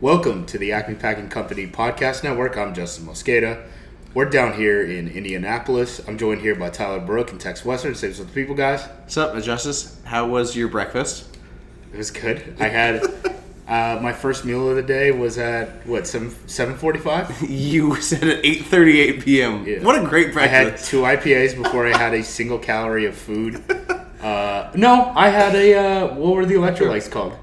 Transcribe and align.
Welcome 0.00 0.46
to 0.46 0.56
the 0.56 0.72
Acme 0.72 0.94
Packing 0.94 1.28
Company 1.28 1.66
Podcast 1.66 2.24
Network. 2.24 2.56
I'm 2.56 2.72
Justis 2.72 3.00
Mosqueda. 3.00 3.66
We're 4.14 4.30
down 4.30 4.54
here 4.54 4.80
in 4.80 5.08
Indianapolis. 5.08 6.00
I'm 6.08 6.16
joined 6.16 6.40
here 6.40 6.54
by 6.54 6.70
Tyler 6.70 7.00
Brooke 7.00 7.32
and 7.32 7.38
Tex 7.38 7.66
Western. 7.66 7.94
Say 7.94 8.08
what's 8.08 8.18
up, 8.18 8.32
people, 8.32 8.54
guys. 8.54 8.82
What's 8.86 9.18
up, 9.18 9.34
Justis? 9.34 10.02
How 10.04 10.26
was 10.26 10.56
your 10.56 10.68
breakfast? 10.68 11.36
It 11.92 11.98
was 11.98 12.10
good. 12.10 12.56
I 12.58 12.68
had 12.68 13.04
uh, 13.68 14.00
my 14.00 14.14
first 14.14 14.46
meal 14.46 14.70
of 14.70 14.76
the 14.76 14.82
day 14.82 15.10
was 15.10 15.36
at 15.36 15.86
what 15.86 16.06
seven 16.06 16.34
seven 16.48 16.78
forty 16.78 16.98
five. 16.98 17.30
You 17.50 17.96
said 17.96 18.24
at 18.24 18.42
8:38 18.42 19.22
p.m. 19.22 19.66
Yeah. 19.66 19.82
What 19.82 20.02
a 20.02 20.08
great 20.08 20.32
breakfast! 20.32 20.42
I 20.42 20.48
had 20.48 20.78
two 20.78 21.02
IPAs 21.02 21.62
before 21.62 21.86
I 21.86 21.94
had 21.94 22.14
a 22.14 22.24
single 22.24 22.58
calorie 22.58 23.04
of 23.04 23.14
food. 23.14 23.62
Uh, 24.20 24.70
no, 24.74 25.14
I 25.16 25.30
had 25.30 25.54
a 25.54 25.74
uh, 25.74 26.14
what 26.14 26.36
were 26.36 26.44
the 26.44 26.52
electrolytes 26.52 27.10
called? 27.10 27.38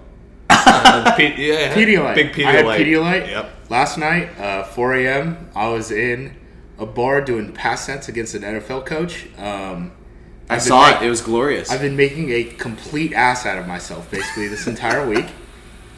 Uh, 1.08 1.16
Pe- 1.16 1.36
yeah, 1.38 1.74
Pedialyte. 1.74 2.16
Big 2.16 2.40
I 2.46 2.52
had 2.52 2.66
Pedialyte. 2.66 2.78
Pedialyte. 2.86 3.28
Yep. 3.30 3.50
Last 3.70 3.98
night, 3.98 4.39
uh, 4.39 4.64
4 4.64 4.96
a.m. 4.96 5.50
I 5.56 5.68
was 5.68 5.92
in 5.92 6.36
a 6.80 6.86
bar 6.86 7.21
doing 7.21 7.52
pass 7.52 7.86
sets 7.86 8.07
against 8.07 8.34
an 8.36 8.44
NFL 8.44 8.86
coach. 8.86 9.25
Um, 9.38 9.92
I 10.50 10.58
saw 10.60 10.88
make- 10.92 11.02
it. 11.02 11.08
It 11.08 11.10
was 11.10 11.21
glorious. 11.21 11.70
I've 11.70 11.82
been 11.82 11.97
making 11.97 12.32
a 12.32 12.44
complete 12.46 13.11
ass 13.14 13.46
out 13.46 13.58
of 13.58 13.68
myself 13.68 14.10
basically 14.10 14.47
this 14.47 14.66
entire 14.68 15.06
week. 15.14 15.25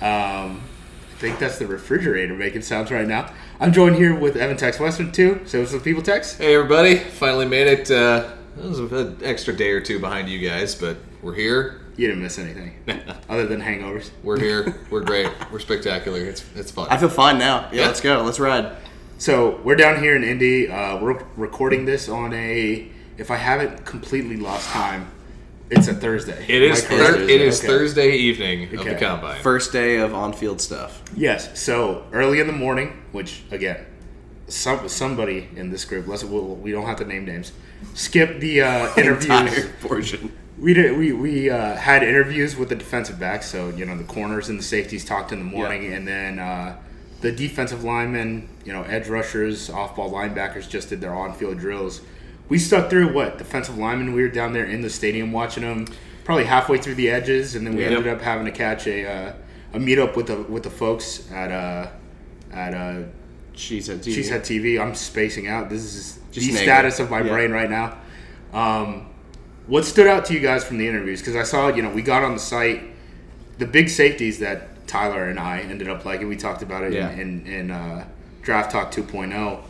Um, 0.01 0.61
I 0.61 1.21
think 1.21 1.37
that's 1.39 1.59
the 1.59 1.67
refrigerator 1.67 2.33
making 2.33 2.61
sounds 2.63 2.89
right 2.91 3.07
now. 3.07 3.31
I'm 3.59 3.73
joined 3.73 3.97
here 3.97 4.15
with 4.15 4.37
Evan 4.37 4.57
Tex 4.57 4.79
Western 4.79 5.11
too. 5.11 5.41
So 5.45 5.59
what's 5.59 5.71
the 5.73 5.79
people 5.79 6.01
Tex? 6.01 6.37
Hey 6.37 6.55
everybody, 6.55 6.95
finally 6.97 7.45
made 7.45 7.67
it. 7.67 7.91
Uh, 7.91 8.29
it 8.57 8.63
was 8.63 8.79
an 8.79 9.19
extra 9.23 9.53
day 9.53 9.71
or 9.71 9.81
two 9.81 9.99
behind 9.99 10.29
you 10.29 10.39
guys, 10.47 10.73
but 10.75 10.97
we're 11.21 11.35
here. 11.35 11.81
You 11.99 12.07
didn't 12.07 12.23
miss 12.23 12.39
anything 12.39 12.75
other 13.29 13.45
than 13.45 13.59
hangovers. 13.61 14.11
We're 14.23 14.39
here. 14.39 14.73
We're 14.89 15.01
great. 15.03 15.29
We're 15.51 15.59
spectacular. 15.59 16.19
It's 16.21 16.45
it's 16.55 16.71
fun. 16.71 16.87
I 16.89 16.95
feel 16.95 17.09
fine 17.09 17.37
now. 17.37 17.67
Yeah, 17.73 17.81
Yeah. 17.81 17.87
let's 17.87 17.99
go. 17.99 18.21
Let's 18.23 18.39
ride. 18.39 18.77
So 19.17 19.59
we're 19.65 19.75
down 19.75 20.01
here 20.01 20.15
in 20.15 20.23
Indy. 20.23 20.69
Uh, 20.69 20.97
we're 21.01 21.21
recording 21.35 21.83
this 21.83 22.07
on 22.07 22.31
a. 22.33 22.87
If 23.17 23.31
I 23.31 23.35
haven't 23.35 23.85
completely 23.85 24.37
lost 24.37 24.69
time, 24.69 25.11
it's 25.69 25.89
a 25.89 25.93
Thursday. 25.93 26.45
it 26.47 26.61
is. 26.61 26.85
Am 26.85 26.93
I 26.93 26.97
correct? 27.11 27.29
It 27.29 27.41
is 27.41 27.59
Okay. 27.59 27.67
Thursday 27.67 28.11
evening 28.15 28.73
of 28.77 28.85
the 28.85 28.95
combine. 28.95 29.41
First 29.41 29.73
day 29.73 29.97
of 29.97 30.13
on-field 30.13 30.61
stuff. 30.61 31.03
Yes. 31.17 31.59
So 31.59 32.05
early 32.13 32.39
in 32.39 32.47
the 32.47 32.53
morning, 32.53 33.03
which 33.11 33.43
again, 33.51 33.85
some 34.47 34.87
somebody 34.87 35.49
in 35.57 35.69
this 35.69 35.83
group. 35.83 36.07
Let's 36.07 36.23
we'll, 36.23 36.55
we 36.55 36.71
don't 36.71 36.85
have 36.85 36.99
to 36.99 37.05
name 37.05 37.25
names. 37.25 37.51
Skip 37.93 38.39
the 38.39 38.61
uh, 38.61 38.89
interviews. 38.97 39.67
Portion. 39.81 40.31
We 40.59 40.73
did. 40.73 40.97
We 40.97 41.13
we 41.13 41.49
uh, 41.49 41.75
had 41.75 42.03
interviews 42.03 42.55
with 42.57 42.69
the 42.69 42.75
defensive 42.75 43.17
backs. 43.19 43.45
So 43.49 43.69
you 43.69 43.85
know 43.85 43.97
the 43.97 44.03
corners 44.03 44.49
and 44.49 44.59
the 44.59 44.63
safeties 44.63 45.05
talked 45.05 45.31
in 45.31 45.39
the 45.39 45.45
morning, 45.45 45.93
and 45.93 46.07
then 46.07 46.39
uh, 46.39 46.75
the 47.21 47.31
defensive 47.31 47.83
linemen, 47.83 48.49
you 48.65 48.73
know, 48.73 48.83
edge 48.83 49.07
rushers, 49.07 49.69
off-ball 49.69 50.11
linebackers 50.11 50.67
just 50.69 50.89
did 50.89 50.99
their 51.01 51.13
on-field 51.13 51.59
drills. 51.59 52.01
We 52.49 52.57
stuck 52.57 52.89
through 52.89 53.13
what 53.13 53.37
defensive 53.37 53.77
linemen. 53.77 54.13
We 54.13 54.21
were 54.21 54.27
down 54.29 54.53
there 54.53 54.65
in 54.65 54.81
the 54.81 54.89
stadium 54.89 55.31
watching 55.31 55.63
them, 55.63 55.85
probably 56.25 56.45
halfway 56.45 56.77
through 56.79 56.95
the 56.95 57.09
edges, 57.09 57.55
and 57.55 57.65
then 57.65 57.75
we 57.75 57.83
Yep. 57.83 57.91
ended 57.91 58.13
up 58.13 58.21
having 58.21 58.45
to 58.45 58.51
catch 58.51 58.85
a 58.87 59.05
uh, 59.05 59.33
a 59.73 59.79
meetup 59.79 60.15
with 60.17 60.27
the 60.27 60.37
with 60.43 60.63
the 60.63 60.69
folks 60.69 61.31
at 61.31 61.51
uh, 61.51 61.87
at 62.51 62.73
uh, 62.73 63.03
Cheesehead. 63.55 63.99
TV. 63.99 64.15
Cheesehead 64.17 64.41
TV. 64.41 64.81
I'm 64.81 64.95
spacing 64.95 65.47
out. 65.47 65.69
This 65.69 65.83
is 65.83 66.19
Just 66.31 66.47
the 66.47 66.53
status 66.55 66.99
of 66.99 67.09
my 67.09 67.21
Yeah. 67.21 67.29
brain 67.29 67.51
right 67.51 67.69
now. 67.69 67.97
Um, 68.53 69.05
what 69.69 69.85
stood 69.85 70.07
out 70.07 70.25
to 70.25 70.33
you 70.33 70.39
guys 70.39 70.63
from 70.63 70.77
the 70.77 70.87
interviews? 70.87 71.19
Because 71.21 71.35
I 71.35 71.43
saw, 71.43 71.67
you 71.69 71.81
know, 71.81 71.89
we 71.91 72.01
got 72.01 72.23
on 72.23 72.33
the 72.33 72.39
site 72.39 72.81
the 73.57 73.65
big 73.65 73.89
safeties 73.89 74.39
that 74.39 74.87
Tyler 74.87 75.25
and 75.25 75.39
I 75.39 75.59
ended 75.59 75.87
up 75.87 76.03
liking. 76.05 76.27
We 76.27 76.35
talked 76.35 76.61
about 76.63 76.83
it 76.83 76.93
Yeah. 76.93 77.11
in, 77.11 77.45
in, 77.45 77.47
in 77.47 77.71
uh, 77.71 78.05
Draft 78.41 78.71
Talk 78.71 78.91
2.0. 78.91 79.61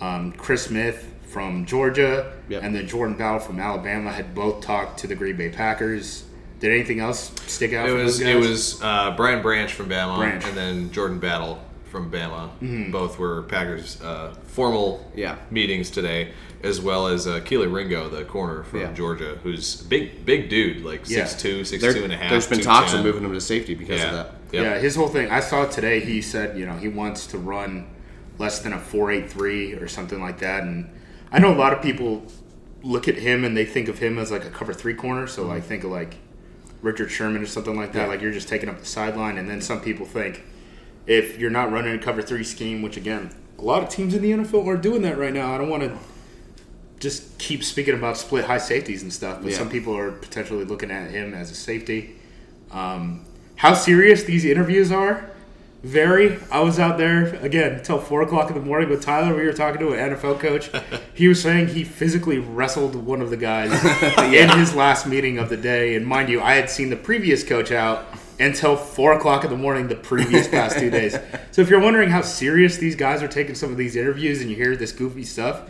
Um, 0.00 0.32
Chris 0.32 0.64
Smith 0.64 1.10
from 1.28 1.64
Georgia 1.66 2.32
Yep. 2.48 2.62
and 2.62 2.74
then 2.74 2.86
Jordan 2.86 3.16
Battle 3.16 3.38
from 3.40 3.58
Alabama 3.60 4.10
had 4.12 4.34
both 4.34 4.60
talked 4.62 4.98
to 5.00 5.06
the 5.06 5.14
Green 5.14 5.36
Bay 5.36 5.48
Packers. 5.50 6.24
Did 6.60 6.70
anything 6.72 7.00
else 7.00 7.32
stick 7.46 7.72
out? 7.74 7.88
It 7.88 7.92
was 7.92 8.20
it 8.20 8.36
was 8.36 8.80
uh, 8.82 9.12
Brian 9.16 9.42
Branch 9.42 9.72
from 9.72 9.88
Bama 9.88 10.16
Branch. 10.18 10.44
and 10.46 10.56
then 10.56 10.90
Jordan 10.92 11.18
Battle 11.18 11.60
from 11.94 12.10
Bama. 12.10 12.48
Mm-hmm. 12.60 12.90
Both 12.90 13.20
were 13.20 13.42
Packers 13.42 14.02
uh, 14.02 14.34
formal 14.48 15.08
Yeah. 15.14 15.36
meetings 15.52 15.90
today, 15.90 16.32
as 16.64 16.80
well 16.80 17.06
as 17.06 17.28
uh, 17.28 17.38
Kelee 17.44 17.72
Ringo, 17.72 18.08
the 18.08 18.24
corner 18.24 18.64
from 18.64 18.80
Yeah. 18.80 18.92
Georgia, 18.92 19.38
who's 19.44 19.76
big 19.82 20.26
big 20.26 20.48
dude, 20.48 20.84
like 20.84 21.08
Yeah. 21.08 21.22
6'2", 21.22 21.60
6'2 21.64 21.80
There, 21.80 22.02
and 22.02 22.12
a 22.12 22.16
half. 22.16 22.30
there's 22.30 22.48
been 22.48 22.58
talks 22.62 22.92
of 22.94 23.04
moving 23.04 23.22
him 23.22 23.32
to 23.32 23.40
safety 23.40 23.76
because 23.76 24.00
yeah. 24.00 24.06
of 24.08 24.12
that. 24.12 24.34
Yep. 24.50 24.64
Yeah, 24.64 24.78
his 24.80 24.96
whole 24.96 25.06
thing. 25.06 25.30
I 25.30 25.38
saw 25.38 25.66
today. 25.66 26.00
He 26.00 26.20
said, 26.20 26.58
you 26.58 26.66
know, 26.66 26.76
he 26.76 26.88
wants 26.88 27.28
to 27.28 27.38
run 27.38 27.86
less 28.38 28.58
than 28.58 28.72
a 28.72 28.78
four 28.80 29.12
eight 29.12 29.30
three 29.30 29.74
or 29.74 29.86
something 29.86 30.20
like 30.20 30.40
that. 30.40 30.64
And 30.64 30.90
I 31.30 31.38
know 31.38 31.52
a 31.52 31.60
lot 31.64 31.72
of 31.72 31.80
people 31.80 32.26
look 32.82 33.06
at 33.06 33.14
him 33.18 33.44
and 33.44 33.56
they 33.56 33.64
think 33.64 33.86
of 33.86 34.00
him 34.00 34.18
as 34.18 34.32
like 34.32 34.44
a 34.44 34.50
cover 34.50 34.74
three 34.74 34.94
corner. 34.94 35.28
So 35.28 35.48
I 35.48 35.60
think 35.60 35.84
of 35.84 35.92
like 35.92 36.16
Richard 36.82 37.10
Sherman 37.12 37.40
or 37.40 37.46
something 37.46 37.76
like 37.76 37.92
that. 37.92 38.02
Yeah. 38.02 38.08
Like 38.08 38.20
you're 38.20 38.32
just 38.32 38.48
taking 38.48 38.68
up 38.68 38.80
the 38.80 38.84
sideline. 38.84 39.38
And 39.38 39.48
then 39.48 39.60
some 39.60 39.80
people 39.80 40.06
think 40.06 40.42
if 41.06 41.38
you're 41.38 41.50
not 41.50 41.70
running 41.72 41.94
a 41.94 41.98
cover 41.98 42.22
three 42.22 42.44
scheme, 42.44 42.82
which 42.82 42.96
again, 42.96 43.30
a 43.58 43.62
lot 43.62 43.82
of 43.82 43.88
teams 43.88 44.14
in 44.14 44.22
the 44.22 44.32
NFL 44.32 44.66
are 44.66 44.76
doing 44.76 45.02
that 45.02 45.18
right 45.18 45.32
now. 45.32 45.54
I 45.54 45.58
don't 45.58 45.68
want 45.70 45.82
to 45.82 45.96
just 47.00 47.38
keep 47.38 47.62
speaking 47.62 47.94
about 47.94 48.16
split 48.16 48.44
high 48.44 48.58
safeties 48.58 49.02
and 49.02 49.12
stuff, 49.12 49.40
but 49.42 49.50
Yeah. 49.52 49.58
some 49.58 49.68
people 49.68 49.96
are 49.96 50.10
potentially 50.12 50.64
looking 50.64 50.90
at 50.90 51.10
him 51.10 51.34
as 51.34 51.50
a 51.50 51.54
safety. 51.54 52.16
Um, 52.70 53.24
how 53.56 53.74
serious 53.74 54.24
these 54.24 54.44
interviews 54.44 54.90
are 54.90 55.30
very. 55.82 56.38
I 56.50 56.60
was 56.60 56.78
out 56.78 56.96
there 56.96 57.34
again 57.36 57.72
until 57.74 57.98
four 57.98 58.22
o'clock 58.22 58.48
in 58.48 58.54
the 58.56 58.62
morning 58.62 58.88
with 58.88 59.02
Tyler. 59.02 59.36
We 59.36 59.44
were 59.44 59.52
talking 59.52 59.80
to 59.80 59.92
an 59.92 60.14
NFL 60.14 60.40
coach. 60.40 60.70
he 61.14 61.28
was 61.28 61.42
saying 61.42 61.68
he 61.68 61.84
physically 61.84 62.38
wrestled 62.38 62.94
one 62.96 63.20
of 63.20 63.28
the 63.30 63.36
guys 63.36 63.70
in 64.32 64.48
his 64.58 64.74
last 64.74 65.06
meeting 65.06 65.38
of 65.38 65.50
the 65.50 65.56
day. 65.58 65.94
And 65.94 66.06
mind 66.06 66.30
you, 66.30 66.40
I 66.40 66.54
had 66.54 66.70
seen 66.70 66.88
the 66.90 66.96
previous 66.96 67.44
coach 67.44 67.70
out 67.70 68.06
until 68.38 68.76
four 68.76 69.12
o'clock 69.12 69.44
in 69.44 69.50
the 69.50 69.56
morning 69.56 69.88
the 69.88 69.94
previous 69.96 70.48
past 70.48 70.78
two 70.78 70.90
days. 70.90 71.16
So 71.52 71.62
if 71.62 71.70
you're 71.70 71.80
wondering 71.80 72.10
how 72.10 72.22
serious 72.22 72.78
these 72.78 72.96
guys 72.96 73.22
are 73.22 73.28
taking 73.28 73.54
some 73.54 73.70
of 73.70 73.76
these 73.76 73.94
interviews 73.94 74.40
and 74.40 74.50
you 74.50 74.56
hear 74.56 74.74
this 74.74 74.90
goofy 74.90 75.22
stuff, 75.22 75.62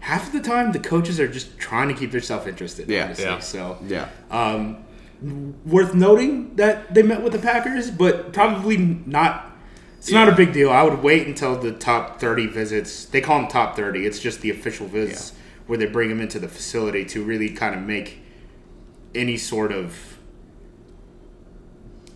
half 0.00 0.28
of 0.28 0.32
the 0.32 0.40
time 0.40 0.72
the 0.72 0.78
coaches 0.78 1.20
are 1.20 1.28
just 1.28 1.58
trying 1.58 1.88
to 1.88 1.94
keep 1.94 2.10
their 2.10 2.22
self 2.22 2.46
interested. 2.46 2.88
Yeah. 2.88 3.04
honestly. 3.04 3.24
Yeah. 3.26 3.38
So 3.40 3.78
Yeah. 3.86 4.08
um, 4.30 4.78
worth 5.66 5.94
noting 5.94 6.56
that 6.56 6.94
they 6.94 7.02
met 7.02 7.22
with 7.22 7.32
the 7.34 7.38
Packers, 7.38 7.90
but 7.90 8.32
probably 8.32 8.78
not. 8.78 9.52
It's 9.98 10.10
not 10.10 10.28
a 10.28 10.32
big 10.32 10.52
deal. 10.54 10.70
I 10.70 10.84
would 10.84 11.02
wait 11.02 11.26
until 11.26 11.58
the 11.58 11.72
top 11.72 12.18
30 12.20 12.46
visits. 12.46 13.04
They 13.04 13.20
call 13.20 13.40
them 13.40 13.48
top 13.48 13.76
30. 13.76 14.06
It's 14.06 14.18
just 14.18 14.40
the 14.40 14.50
official 14.50 14.86
visits 14.86 15.32
where 15.66 15.76
they 15.76 15.86
bring 15.86 16.08
them 16.08 16.20
into 16.20 16.38
the 16.38 16.48
facility 16.48 17.04
to 17.06 17.22
really 17.24 17.50
kind 17.50 17.74
of 17.74 17.82
make 17.82 18.20
any 19.14 19.36
sort 19.36 19.72
of 19.72 20.15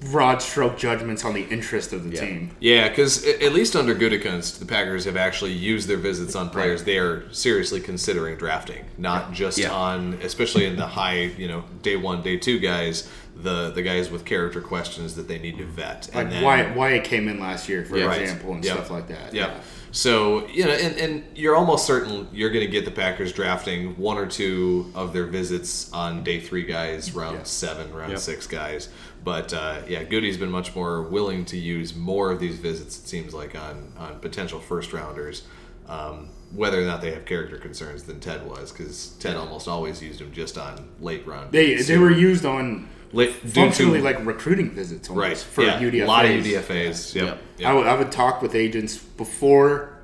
broad 0.01 0.41
stroke 0.41 0.79
judgments 0.79 1.25
on 1.25 1.35
the 1.35 1.43
interest 1.49 1.93
of 1.93 2.05
the 2.05 2.15
Yeah. 2.15 2.21
team. 2.21 2.51
Yeah, 2.59 2.89
because 2.89 3.25
at 3.27 3.53
least 3.53 3.77
under 3.77 3.95
Gutekunst, 3.95 4.59
the 4.59 4.65
Packers 4.65 5.05
have 5.05 5.17
actually 5.17 5.53
used 5.53 5.89
their 5.89 5.99
visits 5.99 6.35
on 6.35 6.49
players 6.51 6.85
they 6.85 6.97
are 6.99 7.25
seriously 7.33 7.81
considering 7.81 8.37
drafting, 8.37 8.85
not 8.97 9.33
just 9.33 9.59
Yeah. 9.59 9.71
on, 9.73 10.19
especially 10.23 10.65
in 10.65 10.77
the 10.77 10.87
high, 10.87 11.31
you 11.37 11.49
know, 11.49 11.65
day 11.83 11.97
one, 11.97 12.23
day 12.23 12.37
two 12.39 12.59
guys, 12.59 13.09
the 13.43 13.71
the 13.75 13.83
guys 13.83 14.11
with 14.11 14.25
character 14.25 14.61
questions 14.61 15.15
that 15.15 15.29
they 15.29 15.39
need 15.39 15.57
to 15.59 15.65
vet. 15.65 16.09
Like 16.15 16.25
and 16.25 16.33
then, 16.33 16.43
why 16.45 16.63
why 16.65 16.91
it 16.93 17.05
came 17.05 17.29
in 17.29 17.39
last 17.41 17.69
year, 17.69 17.85
for 17.85 17.97
Yeah, 17.99 18.07
right. 18.07 18.21
example, 18.23 18.53
and 18.55 18.65
Yep. 18.65 18.75
stuff 18.75 18.91
like 18.91 19.09
that. 19.09 19.33
Yeah. 19.35 19.51
So 19.93 20.47
you 20.53 20.65
know, 20.65 20.71
and, 20.73 20.97
and 20.99 21.25
you're 21.35 21.57
almost 21.57 21.85
certain 21.87 22.29
you're 22.33 22.51
going 22.51 22.65
to 22.65 22.71
get 22.71 22.85
the 22.85 22.91
Packers 22.91 23.33
drafting 23.33 23.97
one 23.97 24.19
or 24.19 24.27
two 24.27 24.91
of 24.95 25.13
their 25.13 25.25
visits 25.27 25.91
on 25.93 26.23
day 26.23 26.39
three 26.41 26.63
guys, 26.65 27.13
round 27.15 27.39
Yeah. 27.39 27.43
seven, 27.45 27.93
round 27.93 28.11
Yep. 28.13 28.21
six 28.21 28.47
guys. 28.47 28.89
But 29.23 29.53
uh, 29.53 29.83
yeah, 29.89 30.03
Goody's 30.05 30.37
been 30.37 30.51
much 30.51 30.75
more 30.75 31.03
willing 31.03 31.45
to 31.47 31.57
use 31.59 31.95
more 31.95 32.31
of 32.31 32.41
these 32.41 32.59
visits. 32.59 32.99
It 32.99 33.07
seems 33.07 33.35
like 33.35 33.55
on 33.55 33.93
on 33.99 34.19
potential 34.21 34.61
first 34.61 34.93
rounders. 34.93 35.43
Um, 35.87 36.29
whether 36.53 36.81
or 36.81 36.85
not 36.85 37.01
they 37.01 37.13
have 37.13 37.25
character 37.27 37.57
concerns 37.59 38.05
than 38.05 38.19
Ted 38.21 38.47
was, 38.49 38.73
because 38.73 39.11
Ted 39.21 39.37
almost 39.37 39.69
always 39.69 40.03
used 40.03 40.21
them 40.21 40.33
just 40.33 40.59
on 40.59 40.89
late 41.01 41.27
round. 41.27 41.53
They 41.53 41.77
they 41.83 41.99
were 41.99 42.11
used 42.11 42.45
on 42.45 42.89
late, 43.13 43.33
functionally 43.33 43.99
to- 43.99 44.05
like 44.05 44.25
recruiting 44.25 44.71
visits 44.71 45.11
right 45.11 45.37
for 45.37 45.63
yeah, 45.65 45.81
UDFAs. 45.81 46.03
a 46.03 46.07
lot 46.07 46.25
of 46.25 46.31
UDFAs. 46.31 47.15
Yep. 47.15 47.25
Yep. 47.25 47.39
Yep. 47.59 47.69
I 47.69 47.75
would, 47.75 47.87
I 47.87 47.95
would 47.95 48.13
talk 48.13 48.43
with 48.43 48.55
agents 48.55 48.97
before 48.97 49.99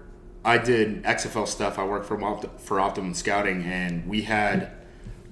I 0.44 0.58
did 0.58 1.02
XFL 1.05 1.49
stuff. 1.49 1.79
I 1.79 1.85
worked 1.85 2.06
for 2.06 2.23
Opt- 2.23 2.61
for 2.61 2.81
Optimum 2.81 3.14
Scouting, 3.14 3.62
and 3.64 4.06
we 4.06 4.23
had 4.23 4.70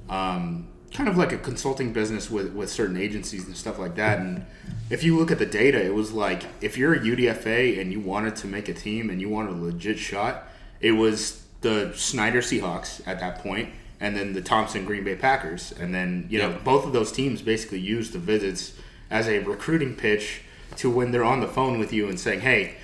um, 0.09 0.69
kind 0.95 1.09
of 1.09 1.17
like 1.19 1.33
a 1.33 1.37
consulting 1.39 1.93
business 1.93 2.31
with 2.31 2.53
with 2.55 2.71
certain 2.71 2.97
agencies 2.97 3.45
and 3.47 3.57
stuff 3.57 3.79
like 3.79 3.97
that. 3.97 4.21
And 4.21 4.47
if 4.89 5.03
you 5.05 5.19
look 5.19 5.31
at 5.31 5.39
the 5.39 5.47
data, 5.47 5.85
it 5.85 5.93
was 5.93 6.13
like 6.13 6.45
if 6.63 6.79
you're 6.79 6.95
a 6.95 7.01
UDFA 7.01 7.81
and 7.81 7.93
you 7.93 8.01
wanted 8.01 8.37
to 8.37 8.47
make 8.47 8.69
a 8.69 8.75
team 8.75 9.11
and 9.11 9.21
you 9.21 9.29
wanted 9.29 9.53
a 9.55 9.57
legit 9.61 9.99
shot, 9.99 10.45
it 10.81 10.93
was 10.93 11.43
the 11.61 11.93
Schneider 11.95 12.41
Seahawks 12.41 13.07
at 13.07 13.19
that 13.21 13.39
point, 13.41 13.71
and 14.01 14.15
then 14.17 14.33
the 14.35 14.43
Thompson 14.43 14.85
Green 14.85 15.03
Bay 15.05 15.17
Packers, 15.17 15.73
and 15.73 15.95
then 15.95 16.27
you 16.31 16.39
know 16.39 16.51
Yep. 16.51 16.65
both 16.65 16.87
of 16.87 16.93
those 16.93 17.11
teams 17.13 17.43
basically 17.43 17.81
used 17.81 18.13
the 18.13 18.19
visits 18.19 18.73
as 19.11 19.27
a 19.29 19.41
recruiting 19.41 19.95
pitch 19.97 20.43
to 20.77 20.91
when 20.91 21.11
they're 21.11 21.25
on 21.25 21.41
the 21.41 21.49
phone 21.49 21.79
with 21.79 21.93
you 21.93 22.09
and 22.09 22.19
saying, 22.21 22.41
"Hey, 22.41 22.77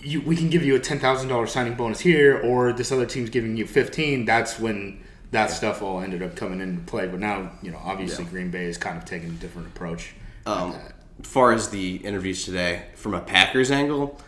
you, 0.00 0.20
we 0.20 0.36
can 0.36 0.48
give 0.50 0.62
you 0.64 0.74
a 0.76 0.78
ten 0.80 0.98
thousand 0.98 1.28
dollars 1.28 1.52
signing 1.52 1.74
bonus 1.74 2.00
here, 2.00 2.40
or 2.42 2.72
this 2.72 2.90
other 2.92 3.06
team's 3.06 3.30
giving 3.30 3.56
you 3.56 3.66
fifteen. 3.66 4.24
That's 4.24 4.58
when 4.58 5.00
that 5.32 5.50
stuff 5.50 5.82
all 5.82 6.00
ended 6.00 6.22
up 6.22 6.36
coming 6.36 6.60
into 6.60 6.80
play. 6.82 7.08
But 7.08 7.20
now, 7.20 7.50
you 7.62 7.70
know, 7.72 7.80
obviously 7.82 8.24
Green 8.24 8.50
Bay 8.50 8.66
is 8.66 8.78
kind 8.78 8.96
of 8.96 9.04
taking 9.04 9.30
a 9.30 9.32
different 9.32 9.68
approach. 9.68 10.14
Um, 10.46 10.74
as 11.20 11.26
far 11.26 11.52
as 11.52 11.70
the 11.70 11.96
interviews 11.96 12.44
today, 12.44 12.84
from 12.94 13.14
a 13.14 13.20
Packers 13.20 13.70
angle, 13.70 14.20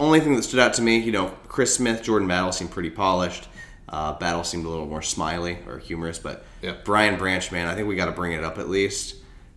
only 0.00 0.20
thing 0.20 0.34
that 0.36 0.42
stood 0.42 0.60
out 0.60 0.74
to 0.74 0.82
me, 0.82 0.98
you 0.98 1.12
know, 1.12 1.28
Chris 1.48 1.74
Smith, 1.76 2.02
Jordan 2.02 2.26
Battle 2.28 2.50
seemed 2.52 2.70
pretty 2.70 2.90
polished. 2.90 3.48
Uh, 3.88 4.14
Battle 4.14 4.42
seemed 4.42 4.64
a 4.64 4.68
little 4.68 4.86
more 4.86 5.02
smiley 5.02 5.58
or 5.66 5.78
humorous, 5.78 6.18
but 6.18 6.44
Yeah. 6.62 6.74
Brian 6.84 7.18
Branch, 7.18 7.52
man, 7.52 7.68
I 7.68 7.74
think 7.74 7.86
we 7.86 7.94
got 7.94 8.06
to 8.06 8.12
bring 8.12 8.32
it 8.32 8.42
up 8.42 8.58
at 8.58 8.70
least. 8.70 9.16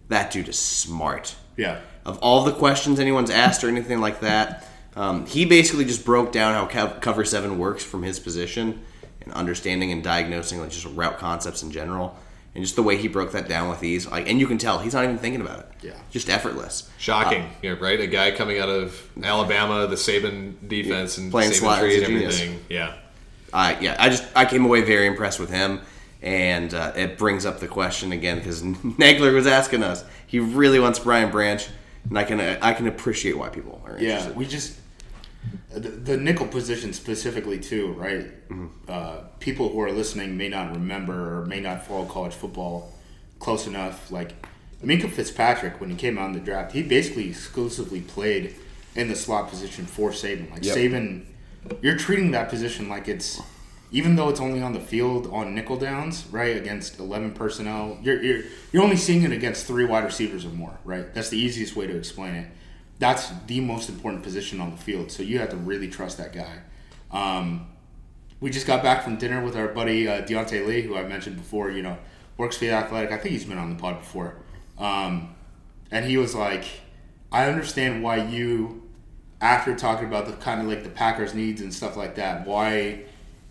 That 0.09 0.29
dude 0.31 0.49
is 0.49 0.59
smart. 0.59 1.35
Yeah. 1.55 1.79
Of 2.05 2.19
all 2.19 2.43
the 2.43 2.51
questions 2.51 2.99
anyone's 2.99 3.29
asked 3.29 3.63
or 3.63 3.69
anything 3.69 4.01
like 4.01 4.19
that, 4.19 4.67
um, 4.97 5.25
he 5.25 5.45
basically 5.45 5.85
just 5.85 6.03
broke 6.03 6.31
down 6.33 6.69
how 6.69 6.87
cover 6.99 7.23
seven 7.23 7.57
works 7.57 7.83
from 7.83 8.03
his 8.03 8.19
position 8.19 8.81
and 9.25 9.33
understanding 9.33 9.91
and 9.91 10.03
diagnosing 10.03 10.59
like 10.61 10.69
just 10.71 10.85
route 10.85 11.17
concepts 11.17 11.63
in 11.63 11.71
general, 11.71 12.17
and 12.53 12.63
just 12.63 12.75
the 12.77 12.83
way 12.83 12.95
he 12.97 13.07
broke 13.09 13.31
that 13.33 13.49
down 13.49 13.69
with 13.69 13.83
ease. 13.83 14.07
Like, 14.09 14.29
and 14.29 14.39
you 14.39 14.47
can 14.47 14.57
tell 14.57 14.79
he's 14.79 14.93
not 14.93 15.03
even 15.03 15.17
thinking 15.17 15.41
about 15.41 15.59
it. 15.59 15.67
Yeah. 15.81 15.93
just 16.09 16.29
effortless. 16.29 16.89
Shocking, 16.97 17.49
you 17.61 17.73
know, 17.75 17.81
right? 17.81 17.99
A 17.99 18.07
guy 18.07 18.31
coming 18.31 18.59
out 18.59 18.69
of 18.69 19.09
Alabama, 19.21 19.85
the 19.87 19.95
Saban 19.97 20.67
defense, 20.67 21.17
and 21.17 21.29
Playing 21.31 21.51
Saban 21.51 21.55
slot 21.55 21.83
and 21.83 22.03
everything. 22.03 22.59
Yeah, 22.69 22.93
I 23.53 23.77
yeah, 23.79 23.95
I 23.99 24.09
just 24.09 24.23
I 24.35 24.45
came 24.45 24.63
away 24.65 24.81
very 24.83 25.05
impressed 25.07 25.39
with 25.39 25.49
him, 25.49 25.81
and 26.21 26.73
uh, 26.73 26.93
it 26.95 27.17
brings 27.17 27.45
up 27.45 27.59
the 27.59 27.67
question 27.67 28.11
again 28.11 28.37
because 28.37 28.61
Nagler 28.63 29.33
was 29.33 29.47
asking 29.47 29.83
us. 29.83 30.03
He 30.27 30.39
really 30.39 30.79
wants 30.79 30.97
Brian 30.99 31.29
Branch, 31.31 31.67
and 32.09 32.17
I 32.17 32.23
can 32.23 32.39
I 32.39 32.73
can 32.73 32.87
appreciate 32.87 33.37
why 33.37 33.49
people 33.49 33.81
are 33.85 33.97
Yeah, 33.99 34.09
interested. 34.11 34.35
we 34.35 34.45
just 34.47 34.79
the, 35.71 35.89
the 35.89 36.17
nickel 36.17 36.47
position 36.47 36.93
specifically 36.93 37.59
too, 37.59 37.93
right? 37.93 38.27
Uh, 38.87 39.21
people 39.39 39.69
who 39.69 39.81
are 39.81 39.91
listening 39.91 40.37
may 40.37 40.49
not 40.49 40.71
remember 40.73 41.41
or 41.41 41.45
may 41.45 41.59
not 41.59 41.85
follow 41.85 42.05
college 42.05 42.33
football 42.33 42.93
close 43.39 43.67
enough. 43.67 44.11
Like 44.11 44.33
Minkah 44.83 45.09
Fitzpatrick, 45.11 45.79
when 45.81 45.89
he 45.89 45.95
came 45.95 46.17
out 46.17 46.27
in 46.27 46.33
the 46.33 46.39
draft, 46.39 46.71
he 46.71 46.81
basically 46.83 47.29
exclusively 47.29 48.01
played 48.01 48.55
in 48.95 49.09
the 49.09 49.15
slot 49.15 49.49
position 49.49 49.85
for 49.85 50.11
Saban. 50.11 50.49
Like 50.51 50.63
Yep. 50.63 50.77
Saban, 50.77 51.25
you're 51.81 51.97
treating 51.97 52.31
that 52.31 52.49
position 52.49 52.87
like 52.87 53.07
it's 53.07 53.41
even 53.91 54.15
though 54.15 54.29
it's 54.29 54.39
only 54.39 54.61
on 54.61 54.73
the 54.73 54.79
field 54.79 55.27
on 55.31 55.53
nickel 55.55 55.77
downs, 55.77 56.25
right, 56.31 56.57
against 56.57 56.99
eleven 56.99 57.31
personnel, 57.31 57.97
you're 58.01 58.21
you're 58.21 58.43
you're 58.71 58.83
only 58.83 58.97
seeing 58.97 59.23
it 59.23 59.31
against 59.31 59.65
three 59.65 59.85
wide 59.85 60.03
receivers 60.03 60.45
or 60.45 60.49
more, 60.49 60.77
right? 60.83 61.13
That's 61.13 61.29
the 61.29 61.37
easiest 61.37 61.75
way 61.75 61.87
to 61.87 61.95
explain 61.95 62.35
it. 62.35 62.47
That's 62.97 63.29
the 63.47 63.59
most 63.59 63.89
important 63.89 64.23
position 64.23 64.61
on 64.61 64.71
the 64.71 64.77
field, 64.77 65.11
so 65.11 65.21
you 65.21 65.39
have 65.39 65.49
to 65.49 65.57
really 65.57 65.89
trust 65.89 66.17
that 66.17 66.33
guy. 66.33 66.59
Um, 67.11 67.67
we 68.39 68.49
just 68.49 68.67
got 68.67 68.83
back 68.83 69.03
from 69.03 69.17
dinner 69.17 69.43
with 69.43 69.55
our 69.55 69.67
buddy 69.67 70.07
uh, 70.07 70.21
Diante 70.21 70.61
Lee, 70.61 70.81
who 70.81 70.95
I 70.95 71.03
mentioned 71.03 71.35
before. 71.37 71.71
You 71.71 71.81
know, 71.81 71.97
works 72.37 72.57
for 72.57 72.65
the 72.65 72.71
Athletic. 72.71 73.11
I 73.11 73.17
think 73.17 73.33
he's 73.33 73.45
been 73.45 73.57
on 73.57 73.69
the 73.69 73.81
pod 73.81 73.99
before, 73.99 74.35
um, 74.77 75.35
and 75.91 76.05
he 76.05 76.17
was 76.17 76.35
like, 76.35 76.65
"I 77.31 77.47
understand 77.47 78.01
why 78.01 78.17
you, 78.17 78.83
after 79.41 79.75
talking 79.75 80.07
about 80.07 80.25
the 80.25 80.33
kind 80.33 80.61
of 80.61 80.67
like 80.67 80.83
the 80.83 80.89
Packers' 80.89 81.33
needs 81.33 81.61
and 81.61 81.73
stuff 81.73 81.97
like 81.97 82.15
that, 82.15 82.45
why 82.45 83.03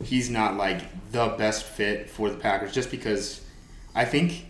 he's 0.03 0.31
not 0.31 0.57
like 0.57 0.83
the 1.13 1.29
best 1.39 1.65
fit 1.65 2.09
for 2.09 2.31
the 2.31 2.37
Packers, 2.37 2.73
just 2.73 2.91
because 2.91 3.43
I 3.95 4.05
think 4.07 4.47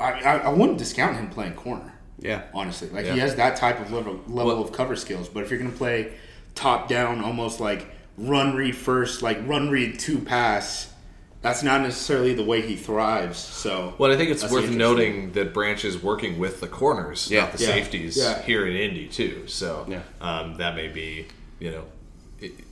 I 0.00 0.12
I, 0.12 0.36
I 0.38 0.48
wouldn't 0.48 0.78
discount 0.78 1.16
him 1.16 1.28
playing 1.28 1.54
corner." 1.54 1.92
Yeah. 2.22 2.42
honestly. 2.54 2.88
Like 2.90 3.04
Yeah. 3.06 3.14
he 3.14 3.20
has 3.20 3.34
that 3.36 3.56
type 3.56 3.80
of 3.80 3.92
level 3.92 4.20
level 4.28 4.54
Well- 4.54 4.62
of 4.64 4.72
cover 4.72 4.96
skills. 4.96 5.28
But 5.28 5.42
if 5.42 5.50
you're 5.50 5.58
gonna 5.58 5.70
play 5.72 6.12
top 6.54 6.88
down, 6.88 7.22
almost 7.22 7.60
like 7.60 7.86
run 8.16 8.54
read 8.54 8.76
first, 8.76 9.22
like 9.22 9.38
run 9.46 9.70
read 9.70 9.98
two 9.98 10.18
pass, 10.18 10.88
that's 11.40 11.62
not 11.62 11.80
necessarily 11.82 12.34
the 12.34 12.44
way 12.44 12.60
he 12.60 12.76
thrives. 12.76 13.38
So 13.38 13.94
Well, 13.98 14.12
I 14.12 14.16
think 14.16 14.30
it's 14.30 14.48
worth 14.50 14.70
noting 14.70 15.32
that 15.32 15.52
Branch 15.52 15.84
is 15.84 16.00
working 16.02 16.38
with 16.38 16.60
the 16.60 16.68
corners, 16.68 17.28
Yeah. 17.30 17.40
not 17.42 17.52
the 17.54 17.62
Yeah. 17.64 17.68
safeties, 17.70 18.16
Yeah. 18.16 18.40
here 18.42 18.66
in 18.66 18.76
Indy 18.76 19.08
too. 19.08 19.42
So 19.46 19.84
Yeah. 19.88 20.00
um, 20.20 20.56
that 20.58 20.76
may 20.76 20.88
be, 20.88 21.26
you 21.58 21.70
know, 21.72 21.84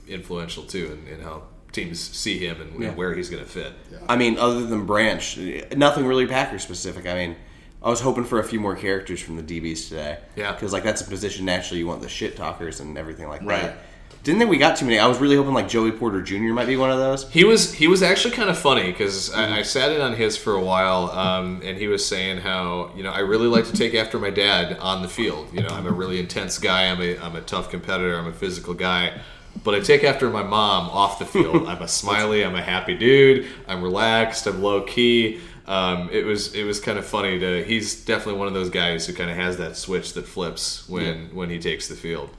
influential 0.07 0.63
too 0.63 0.97
in, 1.07 1.13
in 1.15 1.21
how 1.21 1.43
teams 1.71 1.99
see 1.99 2.37
him 2.37 2.59
and, 2.61 2.81
Yeah. 2.81 2.89
and 2.89 2.97
where 2.97 3.13
he's 3.13 3.29
going 3.29 3.43
to 3.43 3.49
fit. 3.49 3.71
I 4.09 4.17
mean, 4.17 4.37
other 4.37 4.65
than 4.65 4.85
Branch, 4.85 5.37
nothing 5.75 6.05
really 6.05 6.27
Packer 6.27 6.59
specific. 6.59 7.07
I 7.07 7.13
mean, 7.15 7.35
I 7.83 7.89
was 7.89 8.01
hoping 8.01 8.23
for 8.25 8.39
a 8.39 8.43
few 8.43 8.59
more 8.59 8.75
characters 8.75 9.19
from 9.19 9.37
the 9.37 9.43
DBs 9.43 9.89
today. 9.89 10.19
Yeah. 10.35 10.51
because 10.51 10.71
like 10.73 10.83
that's 10.83 11.01
a 11.01 11.05
position 11.05 11.45
naturally 11.45 11.79
you 11.79 11.87
want 11.87 12.01
the 12.01 12.09
shit 12.09 12.35
talkers 12.37 12.79
and 12.79 12.97
everything 12.97 13.27
like 13.27 13.41
Right. 13.41 13.61
that. 13.63 13.77
Didn't 14.23 14.37
think 14.37 14.51
we 14.51 14.57
got 14.57 14.77
too 14.77 14.85
many. 14.85 14.99
I 14.99 15.07
was 15.07 15.17
really 15.17 15.35
hoping 15.35 15.53
like 15.55 15.67
Joey 15.67 15.91
Porter 15.91 16.21
Jr. 16.21 16.53
might 16.53 16.67
be 16.67 16.77
one 16.77 16.91
of 16.91 16.99
those. 16.99 17.27
He 17.31 17.43
was 17.43 17.73
he 17.73 17.87
was 17.87 18.03
actually 18.03 18.35
kind 18.35 18.51
of 18.51 18.57
funny 18.57 18.91
because 18.91 19.33
I, 19.33 19.57
I 19.57 19.61
sat 19.63 19.91
in 19.91 19.99
on 19.99 20.13
his 20.13 20.37
for 20.37 20.53
a 20.53 20.61
while, 20.61 21.09
um, 21.09 21.59
and 21.65 21.75
he 21.75 21.87
was 21.87 22.05
saying 22.05 22.37
how 22.41 22.91
you 22.95 23.01
know 23.01 23.09
I 23.09 23.19
really 23.21 23.47
like 23.47 23.65
to 23.65 23.73
take 23.73 23.95
after 23.95 24.19
my 24.19 24.29
dad 24.29 24.77
on 24.77 25.01
the 25.01 25.07
field. 25.07 25.47
You 25.51 25.63
know, 25.63 25.69
I'm 25.69 25.87
a 25.87 25.91
really 25.91 26.19
intense 26.19 26.59
guy. 26.59 26.91
I'm 26.91 27.01
a 27.01 27.17
I'm 27.17 27.35
a 27.35 27.41
tough 27.41 27.71
competitor. 27.71 28.15
I'm 28.15 28.27
a 28.27 28.33
physical 28.33 28.75
guy. 28.75 29.19
But 29.63 29.73
I 29.75 29.79
take 29.79 30.03
after 30.03 30.29
my 30.29 30.43
mom 30.43 30.87
off 30.91 31.17
the 31.17 31.25
field. 31.25 31.67
I'm 31.67 31.81
a 31.81 31.87
smiley. 31.87 32.43
I'm 32.45 32.55
a 32.55 32.61
happy 32.61 32.95
dude. 32.95 33.47
I'm 33.67 33.81
relaxed. 33.81 34.45
I'm 34.45 34.61
low 34.61 34.83
key. 34.83 35.41
Um, 35.67 36.09
it 36.11 36.25
was 36.25 36.53
it 36.55 36.63
was 36.63 36.79
kind 36.79 36.97
of 36.97 37.05
funny 37.05 37.39
to. 37.39 37.63
He's 37.63 38.03
definitely 38.03 38.39
one 38.39 38.47
of 38.47 38.53
those 38.53 38.69
guys 38.69 39.05
who 39.07 39.13
kind 39.13 39.29
of 39.29 39.37
has 39.37 39.57
that 39.57 39.77
switch 39.77 40.13
that 40.13 40.25
flips 40.27 40.87
when 40.89 41.33
when 41.35 41.49
he 41.49 41.59
takes 41.59 41.87
the 41.87 41.95
field. 41.95 42.29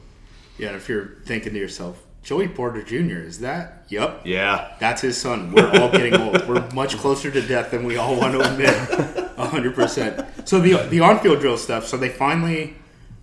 yeah, 0.59 0.69
and 0.69 0.77
if 0.77 0.89
you're 0.89 1.17
thinking 1.25 1.53
to 1.55 1.59
yourself, 1.59 2.03
Joey 2.23 2.49
Porter 2.49 2.83
Jr. 2.83 3.19
is 3.27 3.41
that? 3.41 3.85
Yep. 3.89 4.23
Yeah, 4.25 4.75
That's 4.81 5.03
his 5.03 5.21
son. 5.21 5.53
We're 5.53 5.71
all 5.81 5.91
getting 5.91 6.15
old. 6.17 6.47
We're 6.49 6.69
much 6.71 6.97
closer 6.97 7.31
to 7.31 7.41
death 7.43 7.71
than 7.73 7.85
we 7.85 7.97
all 7.97 8.17
want 8.17 8.33
to 8.35 8.41
admit. 8.41 9.29
hundred 9.39 9.75
percent. 9.75 10.25
So 10.49 10.61
the 10.61 10.77
the 10.89 11.01
on 11.01 11.19
field 11.21 11.41
drill 11.41 11.59
stuff. 11.59 11.87
So 11.87 11.97
they 11.97 12.09
finally 12.09 12.75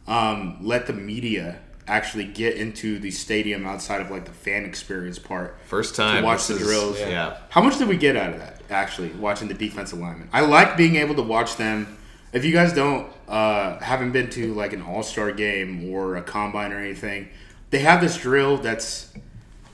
um, 0.07 0.57
let 0.62 0.88
the 0.88 0.94
media 0.94 1.60
actually 1.88 2.25
get 2.25 2.56
into 2.56 3.00
the 3.00 3.10
stadium 3.10 3.66
outside 3.66 4.00
of 4.01 4.12
like 4.12 4.25
the 4.25 4.31
fan 4.31 4.63
experience 4.63 5.18
part. 5.18 5.57
first 5.66 5.96
time 5.96 6.18
to 6.22 6.25
watch 6.25 6.48
the 6.48 6.54
is- 6.56 6.60
drills. 6.62 7.00
Yeah. 7.00 7.38
How 7.50 7.62
much 7.62 7.78
did 7.78 7.88
we 7.88 7.98
get 7.98 8.16
out 8.16 8.31
of 8.34 8.40
that? 8.40 8.58
Actually, 8.69 9.10
watching 9.12 9.48
the 9.48 9.54
defensive 9.54 10.00
linemen. 10.00 10.30
I 10.31 10.42
like 10.42 10.77
being 10.77 10.95
able 10.95 11.16
to 11.16 11.24
watch 11.24 11.57
them. 11.57 11.98
If 12.31 12.45
you 12.45 12.54
guys 12.54 12.74
don't 12.74 13.12
uh, 13.27 13.80
haven't 13.80 14.12
been 14.12 14.30
to 14.31 14.54
like 14.54 14.74
an 14.74 14.81
All 14.81 15.04
Star 15.04 15.31
game 15.31 15.92
or 15.92 16.18
a 16.18 16.21
combine 16.21 16.71
or 16.71 16.80
anything, 16.80 17.30
they 17.71 17.80
have 17.80 18.01
this 18.01 18.18
drill 18.18 18.58
that's 18.58 19.12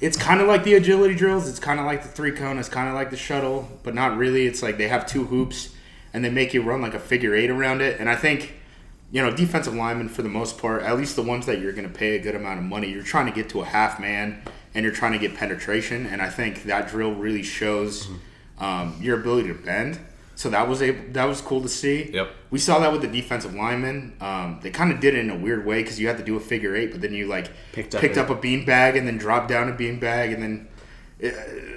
it's 0.02 0.18
kind 0.18 0.42
of 0.42 0.48
like 0.48 0.64
the 0.64 0.76
agility 0.76 1.16
drills. 1.16 1.48
It's 1.48 1.60
kind 1.60 1.80
of 1.80 1.86
like 1.86 2.04
the 2.04 2.10
three 2.10 2.32
cone. 2.32 2.58
It's 2.58 2.70
kind 2.70 2.88
of 2.88 2.96
like 2.96 3.12
the 3.12 3.18
shuttle, 3.18 3.68
but 3.84 3.94
not 3.94 4.18
really. 4.18 4.46
It's 4.46 4.62
like 4.62 4.78
they 4.78 4.88
have 4.88 5.06
two 5.06 5.26
hoops 5.26 5.74
and 6.14 6.24
they 6.24 6.30
make 6.30 6.54
you 6.54 6.62
run 6.62 6.82
like 6.82 6.94
a 6.94 7.00
figure 7.00 7.36
eight 7.36 7.50
around 7.50 7.82
it. 7.82 8.00
And 8.00 8.10
I 8.10 8.16
think 8.16 8.54
you 9.12 9.22
know 9.22 9.36
defensive 9.36 9.74
linemen 9.74 10.10
for 10.10 10.22
the 10.22 10.30
most 10.30 10.58
part, 10.58 10.84
at 10.84 10.98
least 10.98 11.16
the 11.16 11.24
ones 11.24 11.46
that 11.46 11.60
you're 11.60 11.74
going 11.74 11.88
to 11.88 11.94
pay 11.94 12.16
a 12.16 12.20
good 12.20 12.36
amount 12.36 12.60
of 12.60 12.66
money, 12.66 12.90
you're 12.90 13.04
trying 13.04 13.26
to 13.26 13.32
get 13.32 13.50
to 13.50 13.62
a 13.62 13.66
half 13.66 14.00
man 14.00 14.42
and 14.74 14.84
you're 14.84 14.94
trying 14.94 15.14
to 15.14 15.20
get 15.20 15.36
penetration. 15.36 16.06
And 16.06 16.22
I 16.22 16.30
think 16.30 16.64
that 16.64 16.90
drill 16.90 17.14
really 17.14 17.44
shows 17.44 18.10
um, 18.60 18.98
your 19.02 19.20
ability 19.20 19.48
to 19.50 19.54
bend. 19.54 20.00
So 20.38 20.50
that 20.50 20.68
was 20.68 20.82
a 20.82 20.92
that 21.14 21.26
was 21.26 21.40
cool 21.40 21.62
to 21.62 21.70
see. 21.70 22.12
Yep. 22.12 22.30
We 22.50 22.60
saw 22.60 22.80
that 22.80 22.92
with 22.92 23.02
the 23.02 23.08
defensive 23.08 23.54
linemen. 23.56 24.18
Um, 24.20 24.60
they 24.62 24.70
kind 24.70 24.92
of 24.92 25.00
did 25.00 25.14
it 25.14 25.20
in 25.22 25.30
a 25.30 25.38
weird 25.38 25.66
way 25.66 25.82
because 25.82 25.98
you 26.00 26.08
had 26.08 26.18
to 26.18 26.24
do 26.26 26.36
a 26.36 26.42
figure 26.42 26.76
eight, 26.76 26.92
but 26.92 27.00
then 27.02 27.14
you 27.14 27.28
like 27.28 27.50
Picked 27.72 27.96
up 27.96 28.02
picked 28.02 28.18
a- 28.18 28.22
up 28.24 28.30
a 28.30 28.36
bean 28.36 28.66
bag 28.66 28.98
and 28.98 29.08
then 29.08 29.18
dropped 29.18 29.48
down 29.48 29.70
a 29.70 29.74
bean 29.74 29.98
bag 30.00 30.34
and 30.34 30.44
then 30.44 30.68
it, 31.20 31.34